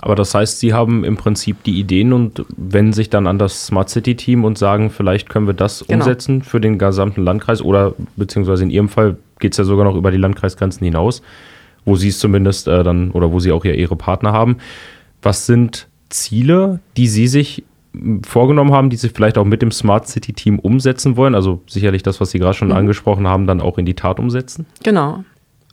Aber 0.00 0.14
das 0.14 0.34
heißt, 0.34 0.60
Sie 0.60 0.74
haben 0.74 1.04
im 1.04 1.16
Prinzip 1.16 1.62
die 1.62 1.78
Ideen 1.78 2.12
und 2.12 2.44
wenden 2.56 2.92
sich 2.92 3.10
dann 3.10 3.26
an 3.26 3.38
das 3.38 3.66
Smart 3.66 3.88
City 3.88 4.16
Team 4.16 4.44
und 4.44 4.58
sagen, 4.58 4.90
vielleicht 4.90 5.28
können 5.28 5.46
wir 5.46 5.54
das 5.54 5.84
genau. 5.86 6.04
umsetzen 6.04 6.42
für 6.42 6.60
den 6.60 6.78
gesamten 6.78 7.22
Landkreis 7.22 7.62
oder 7.62 7.94
beziehungsweise 8.16 8.64
in 8.64 8.70
Ihrem 8.70 8.88
Fall 8.88 9.16
geht 9.38 9.52
es 9.52 9.58
ja 9.58 9.64
sogar 9.64 9.84
noch 9.84 9.96
über 9.96 10.10
die 10.10 10.16
Landkreisgrenzen 10.16 10.84
hinaus, 10.84 11.22
wo 11.84 11.96
Sie 11.96 12.08
es 12.08 12.18
zumindest 12.18 12.68
äh, 12.68 12.82
dann 12.82 13.12
oder 13.12 13.32
wo 13.32 13.40
Sie 13.40 13.52
auch 13.52 13.64
ja 13.64 13.72
Ihre 13.72 13.96
Partner 13.96 14.32
haben. 14.32 14.56
Was 15.22 15.46
sind 15.46 15.88
Ziele, 16.10 16.80
die 16.96 17.08
Sie 17.08 17.28
sich 17.28 17.64
vorgenommen 18.26 18.72
haben, 18.72 18.90
die 18.90 18.96
Sie 18.96 19.08
vielleicht 19.08 19.38
auch 19.38 19.44
mit 19.44 19.62
dem 19.62 19.70
Smart 19.70 20.08
City 20.08 20.32
Team 20.32 20.58
umsetzen 20.58 21.16
wollen? 21.16 21.34
Also 21.34 21.62
sicherlich 21.66 22.02
das, 22.02 22.20
was 22.20 22.30
Sie 22.30 22.38
gerade 22.38 22.54
schon 22.54 22.68
mhm. 22.68 22.74
angesprochen 22.74 23.28
haben, 23.28 23.46
dann 23.46 23.60
auch 23.60 23.78
in 23.78 23.86
die 23.86 23.94
Tat 23.94 24.18
umsetzen? 24.18 24.66
Genau. 24.82 25.24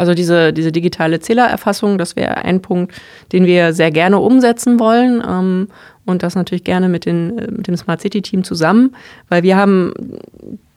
Also 0.01 0.15
diese, 0.15 0.51
diese 0.51 0.71
digitale 0.71 1.19
Zählererfassung, 1.19 1.99
das 1.99 2.15
wäre 2.15 2.37
ein 2.37 2.59
Punkt, 2.59 2.91
den 3.33 3.45
wir 3.45 3.71
sehr 3.71 3.91
gerne 3.91 4.17
umsetzen 4.17 4.79
wollen. 4.79 5.23
Ähm, 5.23 5.67
und 6.05 6.23
das 6.23 6.33
natürlich 6.33 6.63
gerne 6.63 6.89
mit, 6.89 7.05
den, 7.05 7.35
mit 7.35 7.67
dem 7.67 7.77
Smart 7.77 8.01
City 8.01 8.23
Team 8.23 8.43
zusammen, 8.43 8.95
weil 9.29 9.43
wir 9.43 9.57
haben 9.57 9.93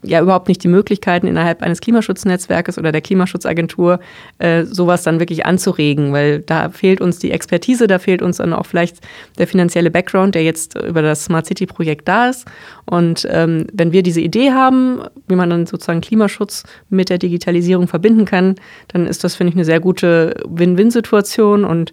ja 0.05 0.21
überhaupt 0.21 0.49
nicht 0.49 0.63
die 0.63 0.69
Möglichkeiten 0.69 1.27
innerhalb 1.27 1.63
eines 1.63 1.81
Klimaschutznetzwerkes 1.81 2.79
oder 2.79 2.93
der 2.93 3.01
Klimaschutzagentur 3.01 4.01
äh, 4.39 4.65
sowas 4.65 5.03
dann 5.03 5.19
wirklich 5.21 5.47
anzuregen, 5.47 6.13
weil 6.13 6.41
da 6.41 6.69
fehlt 6.71 7.01
uns 7.01 7.19
die 7.19 7.31
Expertise, 7.31 7.87
da 7.87 7.99
fehlt 7.99 8.23
uns 8.23 8.39
dann 8.39 8.53
auch 8.53 8.67
vielleicht 8.67 8.99
der 9.39 9.47
finanzielle 9.47 9.91
Background, 9.91 10.35
der 10.35 10.45
jetzt 10.45 10.77
über 10.77 11.03
das 11.03 11.25
Smart 11.25 11.47
City 11.47 11.67
Projekt 11.67 12.09
da 12.09 12.29
ist. 12.29 12.47
Und 12.87 13.27
ähm, 13.31 13.67
wenn 13.73 13.93
wir 13.93 14.03
diese 14.03 14.21
Idee 14.21 14.53
haben, 14.53 15.01
wie 15.29 15.37
man 15.37 15.51
dann 15.51 15.67
sozusagen 15.67 16.01
Klimaschutz 16.01 16.65
mit 16.91 17.09
der 17.09 17.19
Digitalisierung 17.19 17.89
verbinden 17.89 18.25
kann, 18.25 18.57
dann 18.89 19.07
ist 19.07 19.25
das, 19.25 19.35
finde 19.35 19.51
ich, 19.51 19.57
eine 19.57 19.65
sehr 19.65 19.81
gute 19.81 20.35
Win-Win-Situation 20.47 21.65
und 21.65 21.93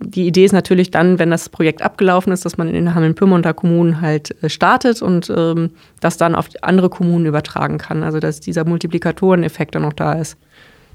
die 0.00 0.26
Idee 0.26 0.44
ist 0.44 0.52
natürlich 0.52 0.90
dann, 0.90 1.18
wenn 1.18 1.30
das 1.30 1.48
Projekt 1.48 1.82
abgelaufen 1.82 2.32
ist, 2.32 2.44
dass 2.44 2.58
man 2.58 2.68
in 2.68 2.94
Hameln-Pyrmonter 2.94 3.54
Kommunen 3.54 4.00
halt 4.00 4.42
äh, 4.42 4.48
startet 4.48 5.02
und 5.02 5.32
ähm, 5.34 5.70
das 6.00 6.16
dann 6.16 6.34
auf 6.34 6.48
andere 6.62 6.88
Kommunen 6.88 7.26
übertragen 7.26 7.78
kann. 7.78 8.02
Also 8.02 8.18
dass 8.18 8.40
dieser 8.40 8.64
Multiplikatoreneffekt 8.64 9.74
dann 9.74 9.82
noch 9.82 9.92
da 9.92 10.14
ist. 10.14 10.36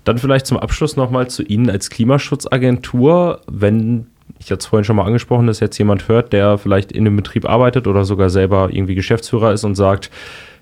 Dann 0.04 0.18
vielleicht 0.18 0.48
zum 0.48 0.58
Abschluss 0.58 0.96
nochmal 0.98 1.30
zu 1.30 1.44
Ihnen 1.44 1.70
als 1.70 1.90
Klimaschutzagentur. 1.90 3.42
Wenn 3.48 4.08
ich 4.40 4.50
jetzt 4.50 4.66
vorhin 4.66 4.84
schon 4.84 4.98
mal 4.98 5.06
angesprochen, 5.06 5.48
dass 5.48 5.60
jetzt 5.60 5.78
jemand 5.78 6.08
hört, 6.08 6.34
der 6.34 6.58
vielleicht 6.58 6.92
in 6.92 7.08
einem 7.08 7.16
Betrieb 7.16 7.48
arbeitet 7.50 7.88
oder 7.88 8.04
sogar 8.04 8.30
selber 8.30 8.70
irgendwie 8.72 8.96
Geschäftsführer 8.96 9.54
ist 9.54 9.64
und 9.64 9.76
sagt, 9.76 10.12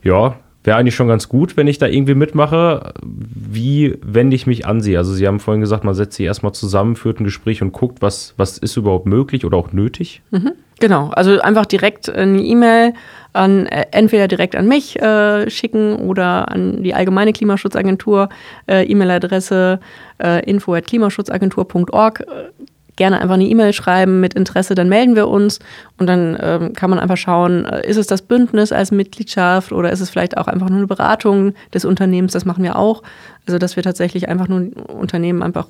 ja, 0.03 0.35
wäre 0.65 0.77
eigentlich 0.77 0.95
schon 0.95 1.07
ganz 1.07 1.29
gut, 1.29 1.57
wenn 1.57 1.67
ich 1.67 1.77
da 1.77 1.87
irgendwie 1.87 2.15
mitmache. 2.15 2.93
wie 3.03 3.97
wende 4.01 4.35
ich 4.35 4.47
mich 4.47 4.65
an 4.65 4.81
Sie? 4.81 4.97
Also 4.97 5.13
Sie 5.13 5.27
haben 5.27 5.39
vorhin 5.39 5.61
gesagt, 5.61 5.83
man 5.83 5.93
setzt 5.93 6.17
sich 6.17 6.25
erstmal 6.25 6.53
zusammen, 6.53 6.95
führt 6.95 7.19
ein 7.19 7.23
Gespräch 7.23 7.61
und 7.61 7.71
guckt, 7.71 8.01
was, 8.01 8.33
was 8.37 8.57
ist 8.57 8.75
überhaupt 8.77 9.05
möglich 9.05 9.45
oder 9.45 9.57
auch 9.57 9.71
nötig? 9.71 10.21
Mhm, 10.31 10.53
genau, 10.79 11.09
also 11.09 11.39
einfach 11.39 11.65
direkt 11.65 12.09
eine 12.09 12.41
E-Mail 12.41 12.93
an 13.33 13.65
äh, 13.67 13.85
entweder 13.91 14.27
direkt 14.27 14.55
an 14.55 14.67
mich 14.67 14.99
äh, 15.01 15.49
schicken 15.49 15.95
oder 15.95 16.49
an 16.51 16.83
die 16.83 16.93
allgemeine 16.93 17.33
Klimaschutzagentur, 17.33 18.29
äh, 18.67 18.83
E-Mail-Adresse 18.85 19.79
äh, 20.23 20.43
info@klimaschutzagentur.org 20.49 22.25
gerne 22.95 23.19
einfach 23.21 23.35
eine 23.35 23.45
E-Mail 23.45 23.73
schreiben 23.73 24.19
mit 24.19 24.33
Interesse, 24.33 24.75
dann 24.75 24.89
melden 24.89 25.15
wir 25.15 25.27
uns 25.27 25.59
und 25.97 26.07
dann 26.07 26.37
ähm, 26.41 26.73
kann 26.73 26.89
man 26.89 26.99
einfach 26.99 27.17
schauen, 27.17 27.65
äh, 27.65 27.87
ist 27.87 27.97
es 27.97 28.07
das 28.07 28.21
Bündnis 28.21 28.71
als 28.71 28.91
Mitgliedschaft 28.91 29.71
oder 29.71 29.91
ist 29.91 30.01
es 30.01 30.09
vielleicht 30.09 30.37
auch 30.37 30.47
einfach 30.47 30.69
nur 30.69 30.77
eine 30.77 30.87
Beratung 30.87 31.53
des 31.73 31.85
Unternehmens, 31.85 32.33
das 32.33 32.45
machen 32.45 32.63
wir 32.63 32.77
auch. 32.77 33.03
Also 33.47 33.57
dass 33.59 33.75
wir 33.75 33.83
tatsächlich 33.83 34.29
einfach 34.29 34.47
nur 34.47 34.69
Unternehmen 34.87 35.43
einfach 35.43 35.67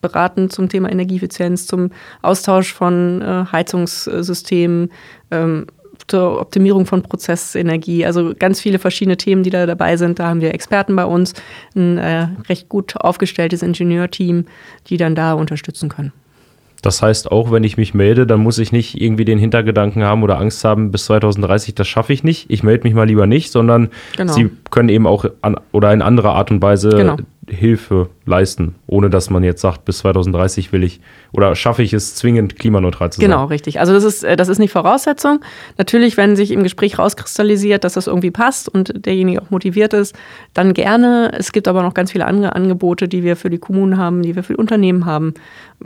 beraten 0.00 0.50
zum 0.50 0.68
Thema 0.68 0.90
Energieeffizienz, 0.90 1.66
zum 1.66 1.90
Austausch 2.20 2.72
von 2.74 3.22
äh, 3.22 3.44
Heizungssystemen, 3.50 4.90
ähm, 5.30 5.66
zur 6.06 6.40
Optimierung 6.40 6.84
von 6.84 7.02
Prozessenergie. 7.02 8.04
Also 8.04 8.34
ganz 8.38 8.60
viele 8.60 8.78
verschiedene 8.78 9.16
Themen, 9.16 9.42
die 9.42 9.50
da 9.50 9.64
dabei 9.64 9.96
sind. 9.96 10.18
Da 10.18 10.28
haben 10.28 10.42
wir 10.42 10.52
Experten 10.52 10.94
bei 10.94 11.06
uns, 11.06 11.32
ein 11.74 11.96
äh, 11.96 12.28
recht 12.48 12.68
gut 12.68 12.96
aufgestelltes 12.96 13.62
Ingenieurteam, 13.62 14.44
die 14.88 14.98
dann 14.98 15.14
da 15.14 15.32
unterstützen 15.32 15.88
können. 15.88 16.12
Das 16.84 17.00
heißt, 17.00 17.32
auch 17.32 17.50
wenn 17.50 17.64
ich 17.64 17.78
mich 17.78 17.94
melde, 17.94 18.26
dann 18.26 18.40
muss 18.40 18.58
ich 18.58 18.70
nicht 18.70 19.00
irgendwie 19.00 19.24
den 19.24 19.38
Hintergedanken 19.38 20.04
haben 20.04 20.22
oder 20.22 20.38
Angst 20.38 20.64
haben, 20.64 20.90
bis 20.90 21.06
2030, 21.06 21.74
das 21.74 21.88
schaffe 21.88 22.12
ich 22.12 22.24
nicht. 22.24 22.50
Ich 22.50 22.62
melde 22.62 22.84
mich 22.84 22.92
mal 22.92 23.06
lieber 23.06 23.26
nicht, 23.26 23.50
sondern 23.50 23.88
genau. 24.18 24.34
Sie 24.34 24.50
können 24.70 24.90
eben 24.90 25.06
auch 25.06 25.24
an, 25.40 25.56
oder 25.72 25.94
in 25.94 26.02
anderer 26.02 26.34
Art 26.34 26.50
und 26.50 26.60
Weise 26.60 26.90
genau. 26.90 27.16
Hilfe 27.48 28.08
leisten, 28.26 28.74
ohne 28.86 29.10
dass 29.10 29.30
man 29.30 29.44
jetzt 29.44 29.60
sagt, 29.60 29.84
bis 29.84 29.98
2030 29.98 30.72
will 30.72 30.82
ich 30.82 31.00
oder 31.32 31.54
schaffe 31.56 31.82
ich 31.82 31.92
es 31.92 32.14
zwingend 32.14 32.56
klimaneutral 32.56 33.12
zu 33.12 33.20
sein. 33.20 33.28
Genau, 33.28 33.44
richtig. 33.46 33.80
Also 33.80 33.92
das 33.92 34.04
ist, 34.04 34.24
äh, 34.24 34.36
das 34.36 34.48
ist 34.48 34.58
nicht 34.58 34.72
Voraussetzung. 34.72 35.40
Natürlich, 35.78 36.16
wenn 36.16 36.36
sich 36.36 36.50
im 36.50 36.62
Gespräch 36.62 36.98
rauskristallisiert, 36.98 37.84
dass 37.84 37.94
das 37.94 38.06
irgendwie 38.06 38.30
passt 38.30 38.68
und 38.68 39.06
derjenige 39.06 39.42
auch 39.42 39.50
motiviert 39.50 39.92
ist, 39.92 40.14
dann 40.54 40.74
gerne. 40.74 41.32
Es 41.36 41.52
gibt 41.52 41.68
aber 41.68 41.82
noch 41.82 41.94
ganz 41.94 42.12
viele 42.12 42.26
andere 42.26 42.54
Angebote, 42.54 43.08
die 43.08 43.22
wir 43.22 43.36
für 43.36 43.50
die 43.50 43.58
Kommunen 43.58 43.98
haben, 43.98 44.22
die 44.22 44.36
wir 44.36 44.42
für 44.42 44.54
die 44.54 44.58
Unternehmen 44.58 45.06
haben, 45.06 45.34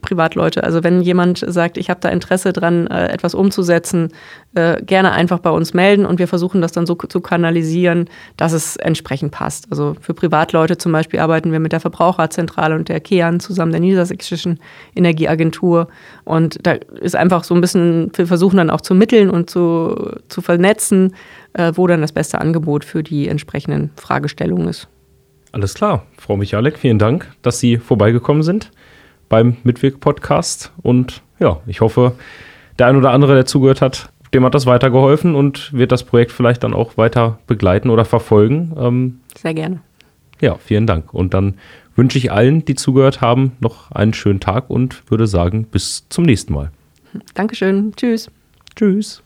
Privatleute. 0.03 0.63
Also 0.65 0.85
wenn 0.85 1.01
jemand 1.01 1.45
sagt, 1.47 1.77
ich 1.77 1.91
habe 1.91 2.01
da 2.01 2.09
Interesse 2.09 2.53
dran, 2.53 2.87
äh, 2.87 3.09
etwas 3.09 3.35
umzusetzen, 3.35 4.13
äh, 4.55 4.83
gerne 4.83 5.13
einfach 5.13 5.39
bei 5.39 5.51
uns 5.51 5.75
melden 5.75 6.07
und 6.07 6.19
wir 6.19 6.29
versuchen 6.29 6.61
das 6.61 6.73
dann 6.73 6.87
so 6.87 6.95
zu 6.95 7.21
kanalisieren, 7.21 8.09
dass 8.37 8.53
es 8.53 8.77
entsprechend 8.77 9.33
passt. 9.33 9.67
Also 9.71 9.97
für 10.01 10.15
Privatleute 10.15 10.79
zum 10.79 10.93
Beispiel 10.93 11.19
arbeiten 11.49 11.53
wir 11.53 11.61
mit 11.61 11.73
der 11.73 11.81
Verbraucherzentrale 11.81 12.75
und 12.75 12.89
der 12.89 13.01
KEAN 13.01 13.41
zusammen, 13.41 13.73
der 13.73 13.81
Niedersächsischen 13.81 14.59
Energieagentur. 14.95 15.89
Und 16.25 16.59
da 16.63 16.73
ist 17.01 17.17
einfach 17.17 17.45
so 17.45 17.55
ein 17.55 17.61
bisschen, 17.61 18.11
wir 18.15 18.27
versuchen 18.27 18.59
dann 18.59 18.71
auch 18.71 18.81
zu 18.81 18.95
mitteln 18.95 19.31
und 19.31 19.51
zu, 19.51 20.17
zu 20.29 20.41
vernetzen, 20.41 21.15
äh, 21.55 21.73
wo 21.75 21.87
dann 21.87 22.01
das 22.01 22.13
beste 22.13 22.41
Angebot 22.41 22.85
für 22.85 23.03
die 23.03 23.29
entsprechenden 23.29 23.91
Fragestellungen 23.97 24.69
ist. 24.69 24.89
Alles 25.53 25.75
klar. 25.75 26.05
Frau 26.19 26.37
Michalek, 26.37 26.79
vielen 26.79 26.99
Dank, 26.99 27.27
dass 27.43 27.59
Sie 27.59 27.79
vorbeigekommen 27.79 28.43
sind 28.43 28.71
beim 29.29 29.57
Mitwirk-Podcast. 29.65 30.73
Und 30.83 31.23
ja, 31.39 31.61
ich 31.67 31.81
hoffe, 31.81 32.13
der 32.79 32.87
ein 32.87 32.97
oder 32.97 33.11
andere, 33.11 33.35
der 33.35 33.47
zugehört 33.47 33.81
hat, 33.81 34.11
dem 34.35 34.45
hat 34.45 34.55
das 34.55 34.67
weitergeholfen 34.67 35.35
und 35.35 35.73
wird 35.73 35.91
das 35.91 36.05
Projekt 36.05 36.33
vielleicht 36.33 36.63
dann 36.63 36.75
auch 36.75 36.99
weiter 36.99 37.39
begleiten 37.47 37.89
oder 37.89 38.05
verfolgen. 38.05 38.77
Ähm, 38.79 39.21
Sehr 39.39 39.55
gerne. 39.55 39.81
Ja, 40.41 40.57
vielen 40.57 40.87
Dank. 40.87 41.13
Und 41.15 41.35
dann 41.35 41.55
wünsche 41.97 42.19
ich 42.19 42.31
allen, 42.31 42.65
die 42.65 42.75
zugehört 42.75 43.21
haben, 43.21 43.53
noch 43.61 43.91
einen 43.91 44.15
schönen 44.15 44.41
Tag 44.41 44.71
und 44.71 45.11
würde 45.11 45.27
sagen, 45.27 45.65
bis 45.65 46.07
zum 46.09 46.25
nächsten 46.25 46.53
Mal. 46.53 46.71
Dankeschön. 47.35 47.93
Tschüss. 47.97 48.31
Tschüss. 48.77 49.23